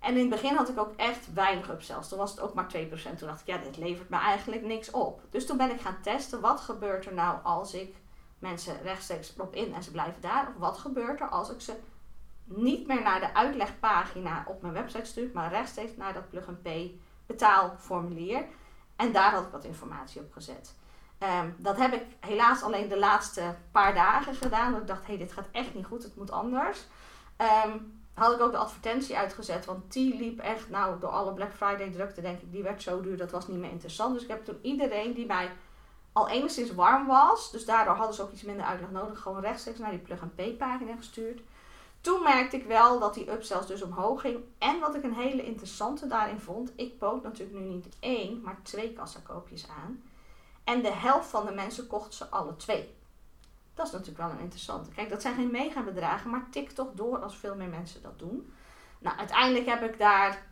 En 0.00 0.14
in 0.14 0.20
het 0.20 0.28
begin 0.28 0.56
had 0.56 0.68
ik 0.68 0.78
ook 0.78 0.92
echt 0.96 1.32
weinig 1.32 1.70
upsells. 1.70 2.08
Toen 2.08 2.18
was 2.18 2.30
het 2.30 2.40
ook 2.40 2.54
maar 2.54 2.66
2%. 2.76 3.18
Toen 3.18 3.28
dacht 3.28 3.40
ik, 3.40 3.46
ja, 3.46 3.58
dit 3.58 3.76
levert 3.76 4.08
me 4.08 4.16
eigenlijk 4.16 4.62
niks 4.62 4.90
op. 4.90 5.22
Dus 5.30 5.46
toen 5.46 5.56
ben 5.56 5.70
ik 5.70 5.80
gaan 5.80 6.00
testen, 6.02 6.40
wat 6.40 6.60
gebeurt 6.60 7.06
er 7.06 7.14
nou 7.14 7.38
als 7.42 7.74
ik 7.74 7.96
mensen 8.40 8.82
rechtstreeks 8.82 9.34
erop 9.36 9.54
in 9.54 9.74
en 9.74 9.82
ze 9.82 9.90
blijven 9.90 10.20
daar? 10.20 10.48
Of 10.48 10.54
wat 10.56 10.78
gebeurt 10.78 11.20
er 11.20 11.28
als 11.28 11.50
ik 11.50 11.60
ze 11.60 11.74
niet 12.44 12.86
meer 12.86 13.02
naar 13.02 13.20
de 13.20 13.34
uitlegpagina 13.34 14.44
op 14.46 14.62
mijn 14.62 14.74
website 14.74 15.04
stuur, 15.04 15.30
maar 15.34 15.50
rechtstreeks 15.50 15.96
naar 15.96 16.12
dat 16.12 16.30
plug-and-pay 16.30 17.00
betaalformulier. 17.26 18.44
En 18.96 19.12
daar 19.12 19.30
had 19.30 19.44
ik 19.44 19.52
wat 19.52 19.64
informatie 19.64 20.20
op 20.20 20.32
gezet. 20.32 20.74
Um, 21.42 21.54
dat 21.58 21.76
heb 21.76 21.92
ik 21.92 22.02
helaas 22.20 22.62
alleen 22.62 22.88
de 22.88 22.98
laatste 22.98 23.54
paar 23.72 23.94
dagen 23.94 24.34
gedaan. 24.34 24.70
Want 24.70 24.82
ik 24.82 24.88
dacht, 24.88 25.00
hé, 25.00 25.06
hey, 25.06 25.16
dit 25.16 25.32
gaat 25.32 25.48
echt 25.52 25.74
niet 25.74 25.86
goed, 25.86 26.02
het 26.02 26.16
moet 26.16 26.30
anders. 26.30 26.86
Um, 27.64 28.02
had 28.14 28.32
ik 28.32 28.40
ook 28.40 28.52
de 28.52 28.58
advertentie 28.58 29.16
uitgezet. 29.16 29.64
Want 29.64 29.92
die 29.92 30.16
liep 30.16 30.38
echt, 30.40 30.70
nou, 30.70 31.00
door 31.00 31.10
alle 31.10 31.32
Black 31.32 31.52
Friday 31.52 31.90
drukte, 31.90 32.20
denk 32.20 32.40
ik, 32.40 32.52
die 32.52 32.62
werd 32.62 32.82
zo 32.82 33.00
duur, 33.00 33.16
dat 33.16 33.30
was 33.30 33.48
niet 33.48 33.58
meer 33.58 33.70
interessant. 33.70 34.14
Dus 34.14 34.22
ik 34.22 34.28
heb 34.28 34.44
toen 34.44 34.58
iedereen 34.62 35.12
die 35.12 35.26
mij 35.26 35.50
al 36.12 36.28
enigszins 36.28 36.74
warm 36.74 37.06
was, 37.06 37.50
dus 37.50 37.64
daardoor 37.64 37.94
hadden 37.94 38.14
ze 38.14 38.22
ook 38.22 38.32
iets 38.32 38.42
minder 38.42 38.64
uitleg 38.66 38.90
nodig, 38.90 39.20
gewoon 39.20 39.40
rechtstreeks 39.40 39.78
naar 39.78 39.90
die 39.90 39.98
plug-and-pay 39.98 40.52
pagina 40.52 40.96
gestuurd. 40.96 41.40
Toen 42.00 42.22
merkte 42.22 42.56
ik 42.56 42.66
wel 42.66 42.98
dat 42.98 43.14
die 43.14 43.30
upsells 43.30 43.66
dus 43.66 43.82
omhoog 43.82 44.20
ging. 44.20 44.40
En 44.58 44.80
wat 44.80 44.94
ik 44.94 45.02
een 45.02 45.14
hele 45.14 45.44
interessante 45.44 46.06
daarin 46.06 46.40
vond, 46.40 46.72
ik 46.76 46.98
bood 46.98 47.22
natuurlijk 47.22 47.58
nu 47.58 47.64
niet 47.64 47.88
één, 48.00 48.40
maar 48.40 48.58
twee 48.62 48.92
kassakoopjes 48.92 49.68
aan. 49.68 50.02
En 50.64 50.82
de 50.82 50.92
helft 50.92 51.28
van 51.28 51.46
de 51.46 51.52
mensen 51.52 51.86
kocht 51.86 52.14
ze 52.14 52.28
alle 52.28 52.56
twee. 52.56 52.94
Dat 53.74 53.86
is 53.86 53.92
natuurlijk 53.92 54.18
wel 54.18 54.30
een 54.30 54.44
interessante. 54.44 54.90
Kijk, 54.90 55.08
dat 55.08 55.22
zijn 55.22 55.34
geen 55.34 55.50
mega 55.50 55.82
bedragen, 55.82 56.30
maar 56.30 56.46
tik 56.50 56.70
toch 56.70 56.88
door 56.94 57.18
als 57.18 57.36
veel 57.36 57.56
meer 57.56 57.68
mensen 57.68 58.02
dat 58.02 58.18
doen. 58.18 58.52
Nou, 58.98 59.16
uiteindelijk 59.16 59.66
heb 59.66 59.82
ik 59.82 59.98
daar 59.98 60.49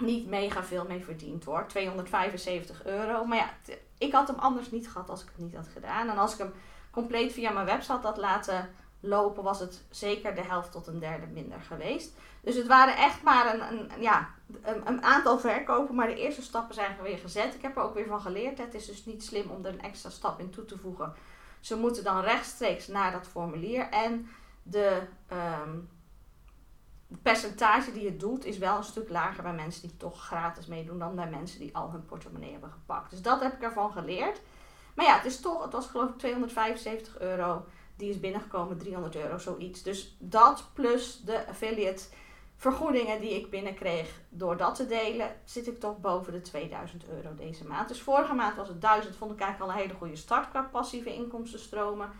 niet 0.00 0.26
mega 0.26 0.64
veel 0.64 0.84
mee 0.88 1.04
verdiend 1.04 1.44
hoor. 1.44 1.66
275 1.66 2.84
euro. 2.84 3.24
Maar 3.24 3.38
ja, 3.38 3.74
ik 3.98 4.12
had 4.12 4.28
hem 4.28 4.38
anders 4.38 4.70
niet 4.70 4.90
gehad 4.90 5.10
als 5.10 5.22
ik 5.22 5.28
het 5.28 5.38
niet 5.44 5.54
had 5.54 5.68
gedaan. 5.72 6.08
En 6.08 6.18
als 6.18 6.32
ik 6.32 6.38
hem 6.38 6.52
compleet 6.90 7.32
via 7.32 7.50
mijn 7.50 7.66
website 7.66 8.06
had 8.06 8.16
laten 8.16 8.70
lopen, 9.00 9.42
was 9.42 9.60
het 9.60 9.82
zeker 9.90 10.34
de 10.34 10.42
helft 10.42 10.72
tot 10.72 10.86
een 10.86 10.98
derde 10.98 11.26
minder 11.26 11.60
geweest. 11.60 12.12
Dus 12.40 12.54
het 12.54 12.66
waren 12.66 12.96
echt 12.96 13.22
maar 13.22 13.70
een, 13.70 13.90
ja, 13.98 14.28
een, 14.62 15.02
aantal 15.02 15.38
verkopen, 15.38 15.94
maar 15.94 16.06
de 16.06 16.20
eerste 16.20 16.42
stappen 16.42 16.74
zijn 16.74 16.96
weer 17.02 17.18
gezet. 17.18 17.54
Ik 17.54 17.62
heb 17.62 17.76
er 17.76 17.82
ook 17.82 17.94
weer 17.94 18.06
van 18.06 18.20
geleerd. 18.20 18.58
Het 18.58 18.74
is 18.74 18.86
dus 18.86 19.04
niet 19.04 19.24
slim 19.24 19.50
om 19.50 19.64
er 19.64 19.72
een 19.72 19.82
extra 19.82 20.10
stap 20.10 20.40
in 20.40 20.50
toe 20.50 20.64
te 20.64 20.78
voegen 20.78 21.14
ze 21.60 21.76
moeten 21.76 22.04
dan 22.04 22.20
rechtstreeks 22.20 22.86
naar 22.86 23.12
dat 23.12 23.26
formulier. 23.26 23.88
En 23.88 24.30
de 24.62 25.02
um, 25.32 25.88
percentage 27.22 27.92
die 27.92 28.06
het 28.06 28.20
doet 28.20 28.44
is 28.44 28.58
wel 28.58 28.76
een 28.76 28.84
stuk 28.84 29.08
lager 29.08 29.42
bij 29.42 29.52
mensen 29.52 29.82
die 29.82 29.96
toch 29.96 30.24
gratis 30.24 30.66
meedoen 30.66 30.98
dan 30.98 31.14
bij 31.14 31.28
mensen 31.30 31.60
die 31.60 31.76
al 31.76 31.90
hun 31.90 32.04
portemonnee 32.04 32.52
hebben 32.52 32.70
gepakt. 32.70 33.10
Dus 33.10 33.22
dat 33.22 33.40
heb 33.40 33.52
ik 33.52 33.62
ervan 33.62 33.92
geleerd. 33.92 34.40
Maar 34.94 35.06
ja, 35.06 35.16
het 35.16 35.24
is 35.24 35.40
toch, 35.40 35.62
het 35.62 35.72
was 35.72 35.86
geloof 35.86 36.08
ik 36.08 36.18
275 36.18 37.18
euro. 37.18 37.64
Die 37.96 38.10
is 38.10 38.20
binnengekomen, 38.20 38.78
300 38.78 39.16
euro, 39.16 39.38
zoiets. 39.38 39.82
Dus 39.82 40.16
dat 40.18 40.70
plus 40.72 41.20
de 41.24 41.46
affiliate 41.46 42.04
vergoedingen 42.56 43.20
die 43.20 43.34
ik 43.34 43.50
binnenkreeg 43.50 44.20
door 44.28 44.56
dat 44.56 44.74
te 44.74 44.86
delen, 44.86 45.36
zit 45.44 45.66
ik 45.66 45.80
toch 45.80 45.98
boven 46.00 46.32
de 46.32 46.40
2000 46.40 47.08
euro 47.08 47.34
deze 47.34 47.66
maand. 47.66 47.88
Dus 47.88 48.00
vorige 48.00 48.34
maand 48.34 48.56
was 48.56 48.68
het 48.68 48.80
1000, 48.80 49.16
vond 49.16 49.32
ik 49.32 49.40
eigenlijk 49.40 49.70
al 49.70 49.76
een 49.76 49.82
hele 49.82 49.98
goede 49.98 50.16
start 50.16 50.48
qua 50.48 50.62
passieve 50.62 51.14
inkomstenstromen. 51.14 52.10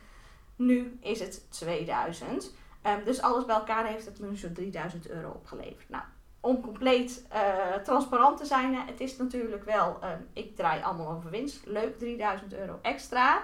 Nu 0.56 0.98
is 1.00 1.20
het 1.20 1.50
2000. 1.50 2.52
Ehm, 2.82 3.04
dus 3.04 3.22
alles 3.22 3.44
bij 3.44 3.54
elkaar 3.54 3.86
heeft 3.86 4.04
het 4.04 4.20
me 4.20 4.36
zo'n 4.36 4.52
3000 4.52 5.08
euro 5.08 5.30
opgeleverd. 5.30 5.88
Nou, 5.88 6.02
om 6.40 6.60
compleet 6.60 7.26
uh, 7.32 7.74
transparant 7.74 8.38
te 8.38 8.44
zijn, 8.44 8.74
het 8.74 9.00
is 9.00 9.16
natuurlijk 9.16 9.64
wel, 9.64 9.98
ehm, 10.00 10.20
ik 10.32 10.56
draai 10.56 10.82
allemaal 10.82 11.10
over 11.10 11.30
winst. 11.30 11.66
Leuk, 11.66 11.98
3000 11.98 12.54
euro 12.54 12.78
extra. 12.82 13.42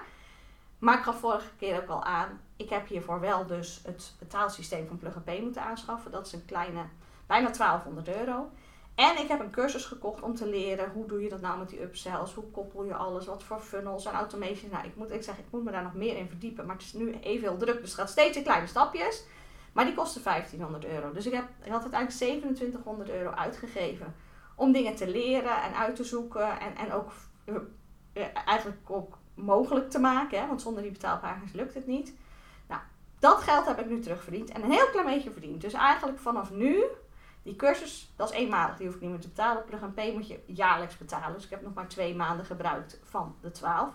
Maar 0.79 0.97
ik 0.97 1.03
gaf 1.03 1.19
vorige 1.19 1.49
keer 1.57 1.81
ook 1.81 1.89
al 1.89 2.03
aan, 2.03 2.41
ik 2.55 2.69
heb 2.69 2.87
hiervoor 2.87 3.19
wel 3.19 3.45
dus 3.45 3.81
het 3.85 4.13
betaalsysteem 4.19 4.87
van 4.87 4.97
Plug 4.97 5.23
Pay 5.23 5.41
moeten 5.41 5.61
aanschaffen. 5.61 6.11
Dat 6.11 6.25
is 6.25 6.33
een 6.33 6.45
kleine, 6.45 6.85
bijna 7.27 7.49
1200 7.51 8.07
euro. 8.07 8.49
En 8.97 9.17
ik 9.17 9.27
heb 9.27 9.39
een 9.39 9.51
cursus 9.51 9.85
gekocht 9.85 10.21
om 10.21 10.35
te 10.35 10.47
leren 10.47 10.91
hoe 10.91 11.05
doe 11.05 11.21
je 11.21 11.29
dat 11.29 11.41
nou 11.41 11.59
met 11.59 11.69
die 11.69 11.81
upsells, 11.81 12.33
hoe 12.33 12.51
koppel 12.51 12.83
je 12.83 12.95
alles, 12.95 13.25
wat 13.25 13.43
voor 13.43 13.59
funnels 13.59 14.05
en 14.05 14.13
automations. 14.13 14.71
Nou, 14.71 14.85
ik 14.85 14.95
moet, 14.95 15.11
ik 15.11 15.23
zeg, 15.23 15.37
ik 15.37 15.45
moet 15.49 15.63
me 15.63 15.71
daar 15.71 15.83
nog 15.83 15.93
meer 15.93 16.17
in 16.17 16.27
verdiepen, 16.27 16.65
maar 16.65 16.75
het 16.75 16.83
is 16.83 16.93
nu 16.93 17.13
even 17.13 17.57
druk, 17.57 17.81
dus 17.81 17.93
gaat 17.93 18.09
steeds 18.09 18.37
in 18.37 18.43
kleine 18.43 18.67
stapjes. 18.67 19.23
Maar 19.73 19.85
die 19.85 19.93
kosten 19.93 20.23
1500 20.23 20.85
euro. 20.85 21.11
Dus 21.11 21.25
ik, 21.25 21.33
heb, 21.33 21.43
ik 21.63 21.71
had 21.71 21.81
uiteindelijk 21.81 22.19
2700 22.19 23.09
euro 23.09 23.29
uitgegeven 23.29 24.15
om 24.55 24.71
dingen 24.71 24.95
te 24.95 25.09
leren 25.09 25.61
en 25.61 25.75
uit 25.75 25.95
te 25.95 26.03
zoeken 26.03 26.59
en, 26.59 26.75
en 26.75 26.91
ook 26.91 27.11
uh, 27.45 27.55
eigenlijk 28.45 28.89
ook 28.89 29.17
mogelijk 29.33 29.89
te 29.89 29.99
maken. 29.99 30.39
Hè? 30.39 30.47
Want 30.47 30.61
zonder 30.61 30.83
die 30.83 30.91
betaalpagina's 30.91 31.53
lukt 31.53 31.73
het 31.73 31.87
niet. 31.87 32.15
Nou, 32.67 32.81
dat 33.19 33.41
geld 33.41 33.65
heb 33.65 33.79
ik 33.79 33.89
nu 33.89 33.99
terugverdiend. 33.99 34.49
En 34.49 34.63
een 34.63 34.71
heel 34.71 34.89
klein 34.89 35.07
beetje 35.07 35.31
verdiend. 35.31 35.61
Dus 35.61 35.73
eigenlijk 35.73 36.19
vanaf 36.19 36.51
nu, 36.51 36.83
die 37.47 37.55
cursus, 37.55 38.13
dat 38.15 38.29
is 38.29 38.35
eenmalig. 38.35 38.77
Die 38.77 38.85
hoef 38.85 38.95
ik 38.95 39.01
niet 39.01 39.09
meer 39.09 39.19
te 39.19 39.27
betalen. 39.27 39.65
Plug 39.65 39.93
Pay 39.93 40.13
moet 40.13 40.27
je 40.27 40.43
jaarlijks 40.45 40.97
betalen. 40.97 41.33
Dus 41.33 41.43
ik 41.43 41.49
heb 41.49 41.61
nog 41.61 41.73
maar 41.73 41.87
twee 41.87 42.15
maanden 42.15 42.45
gebruikt 42.45 42.99
van 43.03 43.35
de 43.41 43.51
12. 43.51 43.89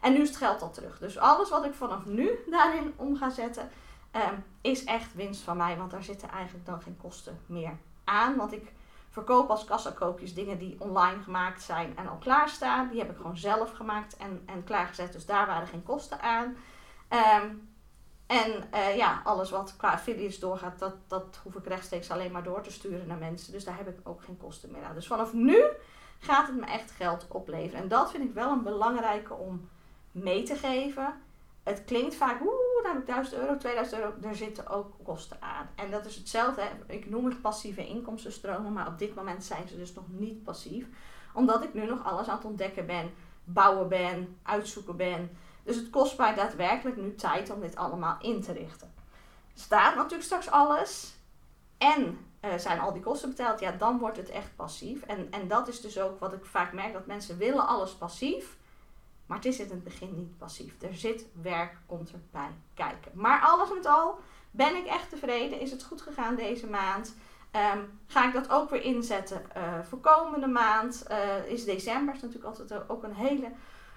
En 0.00 0.12
nu 0.12 0.20
is 0.20 0.28
het 0.28 0.36
geld 0.36 0.62
al 0.62 0.70
terug. 0.70 0.98
Dus 0.98 1.18
alles 1.18 1.50
wat 1.50 1.64
ik 1.64 1.74
vanaf 1.74 2.06
nu 2.06 2.30
daarin 2.50 2.92
om 2.96 3.16
ga 3.16 3.30
zetten, 3.30 3.70
ehm, 4.10 4.34
is 4.60 4.84
echt 4.84 5.14
winst 5.14 5.42
van 5.42 5.56
mij. 5.56 5.76
Want 5.76 5.90
daar 5.90 6.02
zitten 6.02 6.30
eigenlijk 6.30 6.66
dan 6.66 6.82
geen 6.82 6.96
kosten 6.96 7.40
meer 7.46 7.76
aan. 8.04 8.36
Want 8.36 8.52
ik 8.52 8.72
verkoop 9.10 9.50
als 9.50 9.64
kassakoopjes 9.64 10.34
dingen 10.34 10.58
die 10.58 10.76
online 10.78 11.22
gemaakt 11.22 11.62
zijn 11.62 11.96
en 11.96 12.08
al 12.08 12.16
klaarstaan. 12.16 12.88
Die 12.88 12.98
heb 12.98 13.10
ik 13.10 13.16
gewoon 13.16 13.36
zelf 13.36 13.72
gemaakt 13.72 14.16
en, 14.16 14.42
en 14.46 14.64
klaargezet. 14.64 15.12
Dus 15.12 15.26
daar 15.26 15.46
waren 15.46 15.68
geen 15.68 15.82
kosten 15.82 16.20
aan. 16.20 16.56
Ehm, 17.08 17.48
en 18.32 18.64
uh, 18.74 18.96
ja, 18.96 19.20
alles 19.24 19.50
wat 19.50 19.74
qua 19.76 19.90
affiliates 19.92 20.38
doorgaat, 20.38 20.78
dat, 20.78 20.94
dat 21.06 21.40
hoef 21.42 21.54
ik 21.54 21.66
rechtstreeks 21.66 22.10
alleen 22.10 22.32
maar 22.32 22.42
door 22.42 22.62
te 22.62 22.72
sturen 22.72 23.06
naar 23.06 23.16
mensen. 23.16 23.52
Dus 23.52 23.64
daar 23.64 23.76
heb 23.76 23.88
ik 23.88 24.08
ook 24.08 24.22
geen 24.22 24.36
kosten 24.36 24.70
meer 24.70 24.82
aan. 24.82 24.94
Dus 24.94 25.06
vanaf 25.06 25.32
nu 25.32 25.62
gaat 26.18 26.46
het 26.46 26.56
me 26.56 26.66
echt 26.66 26.90
geld 26.90 27.26
opleveren. 27.28 27.82
En 27.82 27.88
dat 27.88 28.10
vind 28.10 28.24
ik 28.24 28.34
wel 28.34 28.50
een 28.50 28.62
belangrijke 28.62 29.34
om 29.34 29.68
mee 30.12 30.42
te 30.42 30.54
geven. 30.54 31.14
Het 31.62 31.84
klinkt 31.84 32.14
vaak, 32.14 32.40
oeh, 32.40 32.82
daar 32.82 32.92
heb 32.92 33.00
ik 33.00 33.06
1000 33.06 33.36
euro, 33.36 33.56
2000 33.56 34.00
euro. 34.00 34.14
Er 34.22 34.36
zitten 34.36 34.68
ook 34.68 34.92
kosten 35.02 35.36
aan. 35.40 35.68
En 35.74 35.90
dat 35.90 36.06
is 36.06 36.16
hetzelfde. 36.16 36.62
Ik 36.86 37.10
noem 37.10 37.24
het 37.24 37.40
passieve 37.40 37.86
inkomstenstromen, 37.86 38.72
maar 38.72 38.86
op 38.86 38.98
dit 38.98 39.14
moment 39.14 39.44
zijn 39.44 39.68
ze 39.68 39.76
dus 39.76 39.94
nog 39.94 40.04
niet 40.08 40.42
passief. 40.42 40.86
Omdat 41.34 41.64
ik 41.64 41.74
nu 41.74 41.86
nog 41.86 42.04
alles 42.04 42.28
aan 42.28 42.36
het 42.36 42.44
ontdekken 42.44 42.86
ben, 42.86 43.10
bouwen 43.44 43.88
ben, 43.88 44.36
uitzoeken 44.42 44.96
ben. 44.96 45.30
Dus 45.62 45.76
het 45.76 45.90
kost 45.90 46.18
mij 46.18 46.34
daadwerkelijk 46.34 46.96
nu 46.96 47.14
tijd 47.14 47.50
om 47.50 47.60
dit 47.60 47.76
allemaal 47.76 48.16
in 48.20 48.42
te 48.42 48.52
richten. 48.52 48.92
Staat 49.54 49.94
natuurlijk 49.94 50.22
straks 50.22 50.50
alles 50.50 51.14
en 51.78 52.18
uh, 52.44 52.54
zijn 52.56 52.80
al 52.80 52.92
die 52.92 53.02
kosten 53.02 53.28
betaald, 53.28 53.60
ja, 53.60 53.72
dan 53.72 53.98
wordt 53.98 54.16
het 54.16 54.28
echt 54.28 54.56
passief. 54.56 55.02
En, 55.02 55.30
en 55.30 55.48
dat 55.48 55.68
is 55.68 55.80
dus 55.80 55.98
ook 55.98 56.20
wat 56.20 56.32
ik 56.32 56.44
vaak 56.44 56.72
merk, 56.72 56.92
dat 56.92 57.06
mensen 57.06 57.38
willen 57.38 57.66
alles 57.66 57.92
passief 57.92 58.56
Maar 59.26 59.36
het 59.36 59.46
is 59.46 59.58
in 59.58 59.70
het 59.70 59.84
begin 59.84 60.14
niet 60.14 60.38
passief. 60.38 60.82
Er 60.82 60.94
zit 60.94 61.26
werk, 61.42 61.76
komt 61.86 62.12
erbij 62.12 62.50
kijken. 62.74 63.12
Maar 63.14 63.40
alles 63.40 63.72
met 63.72 63.86
al 63.86 64.18
ben 64.50 64.76
ik 64.76 64.86
echt 64.86 65.08
tevreden. 65.10 65.60
Is 65.60 65.70
het 65.70 65.84
goed 65.84 66.02
gegaan 66.02 66.34
deze 66.34 66.66
maand? 66.66 67.14
Ehm, 67.50 67.78
ga 68.06 68.26
ik 68.26 68.32
dat 68.32 68.50
ook 68.50 68.70
weer 68.70 68.82
inzetten 68.82 69.42
uh, 69.56 69.62
voor 69.82 69.98
komende 69.98 70.46
maand? 70.46 71.06
Uh, 71.10 71.46
is 71.46 71.64
december 71.64 72.14
is 72.14 72.22
natuurlijk 72.22 72.58
altijd 72.58 72.88
ook 72.88 73.02
een 73.02 73.14
hele 73.14 73.52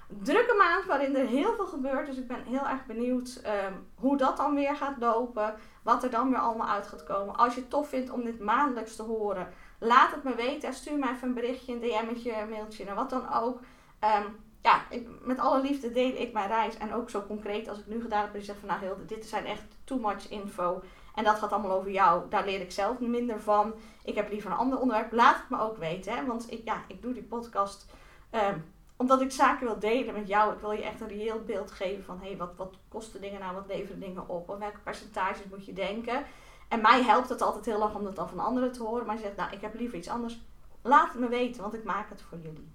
drukke 0.07 0.55
maand 0.57 0.85
waarin 0.85 1.15
er 1.15 1.27
heel 1.27 1.53
veel 1.55 1.67
gebeurt. 1.67 2.05
Dus 2.05 2.17
ik 2.17 2.27
ben 2.27 2.43
heel 2.43 2.67
erg 2.67 2.85
benieuwd 2.85 3.41
um, 3.45 3.87
hoe 3.95 4.17
dat 4.17 4.37
dan 4.37 4.55
weer 4.55 4.75
gaat 4.75 4.97
lopen. 4.99 5.55
Wat 5.83 6.03
er 6.03 6.09
dan 6.09 6.29
weer 6.29 6.39
allemaal 6.39 6.67
uit 6.67 6.87
gaat 6.87 7.03
komen. 7.03 7.35
Als 7.35 7.55
je 7.55 7.59
het 7.59 7.69
tof 7.69 7.89
vindt 7.89 8.09
om 8.09 8.23
dit 8.23 8.39
maandelijks 8.39 8.95
te 8.95 9.03
horen, 9.03 9.47
laat 9.79 10.11
het 10.11 10.23
me 10.23 10.35
weten. 10.35 10.73
Stuur 10.73 10.97
mij 10.97 11.11
even 11.11 11.27
een 11.27 11.33
berichtje, 11.33 11.73
een 11.73 11.79
DM'tje, 11.79 12.37
een 12.37 12.49
mailtje, 12.49 12.85
en 12.85 12.95
wat 12.95 13.09
dan 13.09 13.33
ook. 13.33 13.59
Um, 14.03 14.43
ja, 14.61 14.81
ik, 14.89 15.07
met 15.21 15.39
alle 15.39 15.61
liefde 15.61 15.91
deel 15.91 16.15
ik 16.15 16.33
mijn 16.33 16.47
reis. 16.47 16.77
En 16.77 16.93
ook 16.93 17.09
zo 17.09 17.23
concreet 17.27 17.69
als 17.69 17.79
ik 17.79 17.87
nu 17.87 18.01
gedaan 18.01 18.21
heb. 18.21 18.33
Dus 18.33 18.45
zeg 18.45 18.55
van 18.59 18.67
nou 18.67 18.79
Hilde, 18.79 19.05
dit 19.05 19.25
zijn 19.25 19.45
echt 19.45 19.63
too 19.83 19.99
much 19.99 20.29
info. 20.29 20.83
En 21.15 21.23
dat 21.23 21.39
gaat 21.39 21.51
allemaal 21.51 21.77
over 21.77 21.91
jou. 21.91 22.29
Daar 22.29 22.45
leer 22.45 22.61
ik 22.61 22.71
zelf 22.71 22.99
minder 22.99 23.39
van. 23.39 23.73
Ik 24.03 24.15
heb 24.15 24.29
liever 24.29 24.51
een 24.51 24.57
ander 24.57 24.79
onderwerp. 24.79 25.11
Laat 25.11 25.35
het 25.35 25.49
me 25.49 25.59
ook 25.59 25.77
weten. 25.77 26.15
Hè? 26.15 26.25
Want 26.25 26.51
ik, 26.51 26.61
ja, 26.65 26.83
ik 26.87 27.01
doe 27.01 27.13
die 27.13 27.23
podcast 27.23 27.85
um, 28.31 28.73
omdat 28.97 29.21
ik 29.21 29.31
zaken 29.31 29.65
wil 29.65 29.79
delen 29.79 30.13
met 30.13 30.27
jou. 30.27 30.53
Ik 30.53 30.59
wil 30.59 30.71
je 30.71 30.83
echt 30.83 31.01
een 31.01 31.07
reëel 31.07 31.43
beeld 31.45 31.71
geven 31.71 32.03
van 32.03 32.19
hé, 32.19 32.27
hey, 32.27 32.37
wat, 32.37 32.53
wat 32.55 32.73
kosten 32.87 33.21
dingen 33.21 33.39
nou? 33.39 33.53
Wat 33.55 33.67
leveren 33.67 33.99
dingen 33.99 34.29
op? 34.29 34.49
Op 34.49 34.59
welke 34.59 34.79
percentages 34.79 35.45
moet 35.49 35.65
je 35.65 35.73
denken? 35.73 36.25
En 36.67 36.81
mij 36.81 37.03
helpt 37.03 37.29
het 37.29 37.41
altijd 37.41 37.65
heel 37.65 37.77
lang 37.77 37.95
om 37.95 38.03
dat 38.03 38.15
dan 38.15 38.29
van 38.29 38.39
anderen 38.39 38.71
te 38.71 38.83
horen. 38.83 39.05
Maar 39.05 39.15
je 39.15 39.21
zegt, 39.21 39.35
nou, 39.35 39.51
ik 39.51 39.61
heb 39.61 39.75
liever 39.75 39.97
iets 39.97 40.09
anders. 40.09 40.41
Laat 40.81 41.11
het 41.11 41.19
me 41.19 41.27
weten, 41.27 41.61
want 41.61 41.73
ik 41.73 41.83
maak 41.83 42.09
het 42.09 42.21
voor 42.21 42.37
jullie. 42.37 42.71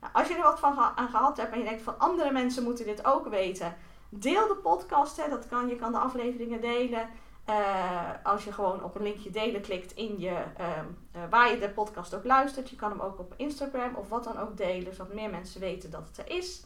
Nou, 0.00 0.12
als 0.12 0.28
je 0.28 0.34
er 0.34 0.42
wat 0.42 0.58
van 0.58 0.78
aan 0.78 1.08
gehad 1.08 1.36
hebt 1.36 1.52
en 1.52 1.58
je 1.58 1.64
denkt 1.64 1.82
van 1.82 1.98
andere 1.98 2.32
mensen 2.32 2.62
moeten 2.62 2.84
dit 2.84 3.04
ook 3.04 3.28
weten, 3.28 3.76
deel 4.08 4.48
de 4.48 4.54
podcast. 4.54 5.16
Hè, 5.16 5.28
dat 5.28 5.48
kan. 5.48 5.68
Je 5.68 5.76
kan 5.76 5.92
de 5.92 5.98
afleveringen 5.98 6.60
delen. 6.60 7.08
Uh, 7.48 8.10
als 8.22 8.44
je 8.44 8.52
gewoon 8.52 8.84
op 8.84 8.94
een 8.94 9.02
linkje 9.02 9.30
delen 9.30 9.60
klikt 9.60 9.92
in 9.92 10.18
je, 10.18 10.44
uh, 10.60 10.68
uh, 11.16 11.22
waar 11.30 11.50
je 11.50 11.58
de 11.58 11.70
podcast 11.70 12.14
ook 12.14 12.24
luistert. 12.24 12.70
Je 12.70 12.76
kan 12.76 12.90
hem 12.90 13.00
ook 13.00 13.18
op 13.18 13.34
Instagram 13.36 13.94
of 13.94 14.08
wat 14.08 14.24
dan 14.24 14.38
ook 14.38 14.56
delen, 14.56 14.94
zodat 14.94 15.14
meer 15.14 15.30
mensen 15.30 15.60
weten 15.60 15.90
dat 15.90 16.06
het 16.06 16.18
er 16.18 16.36
is. 16.36 16.64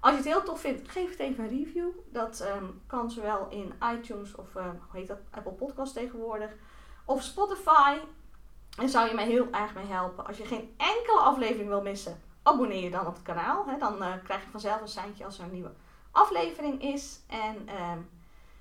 Als 0.00 0.10
je 0.10 0.16
het 0.16 0.26
heel 0.26 0.42
tof 0.42 0.60
vindt, 0.60 0.90
geef 0.90 1.10
het 1.10 1.18
even 1.18 1.44
een 1.44 1.50
review. 1.50 1.88
Dat 2.12 2.46
um, 2.56 2.82
kan 2.86 3.10
zowel 3.10 3.48
in 3.48 3.72
iTunes 3.94 4.34
of 4.34 4.52
hoe 4.52 4.74
heet 4.92 5.06
dat, 5.06 5.18
Apple 5.30 5.52
Podcast 5.52 5.94
tegenwoordig. 5.94 6.50
Of 7.04 7.22
Spotify. 7.22 7.98
En 8.78 8.88
zou 8.88 9.08
je 9.08 9.14
mij 9.14 9.26
heel 9.26 9.48
erg 9.50 9.74
mee 9.74 9.86
helpen. 9.86 10.26
Als 10.26 10.36
je 10.36 10.44
geen 10.44 10.74
enkele 10.76 11.20
aflevering 11.20 11.68
wil 11.68 11.82
missen, 11.82 12.20
abonneer 12.42 12.82
je 12.82 12.90
dan 12.90 13.06
op 13.06 13.14
het 13.14 13.22
kanaal. 13.22 13.66
Hè? 13.66 13.78
Dan 13.78 13.96
krijg 14.22 14.44
je 14.44 14.50
vanzelf 14.50 14.80
een 14.80 14.88
seintje 14.88 15.24
als 15.24 15.38
er 15.38 15.44
een 15.44 15.52
nieuwe 15.52 15.72
aflevering 16.10 16.82
is. 16.82 17.20
En 17.26 17.64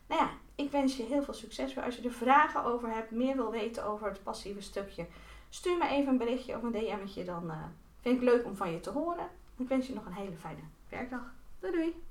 nou 0.07 0.21
ja, 0.21 0.29
ik 0.59 0.71
wens 0.71 0.97
je 0.97 1.03
heel 1.03 1.23
veel 1.23 1.33
succes 1.33 1.73
weer. 1.73 1.83
Als 1.83 1.95
je 1.95 2.01
er 2.01 2.11
vragen 2.11 2.63
over 2.63 2.89
hebt, 2.93 3.11
meer 3.11 3.35
wil 3.35 3.51
weten 3.51 3.85
over 3.85 4.07
het 4.07 4.23
passieve 4.23 4.61
stukje, 4.61 5.05
stuur 5.49 5.77
me 5.77 5.87
even 5.87 6.11
een 6.11 6.17
berichtje 6.17 6.55
of 6.55 6.63
een 6.63 6.71
DM'tje. 6.71 7.23
Dan 7.23 7.45
uh, 7.45 7.63
vind 8.01 8.15
ik 8.15 8.23
leuk 8.23 8.45
om 8.45 8.55
van 8.55 8.71
je 8.71 8.79
te 8.79 8.89
horen. 8.89 9.27
Ik 9.57 9.67
wens 9.67 9.87
je 9.87 9.93
nog 9.93 10.05
een 10.05 10.13
hele 10.13 10.37
fijne 10.37 10.61
werkdag. 10.89 11.33
Doei 11.59 11.73
doei! 11.73 12.08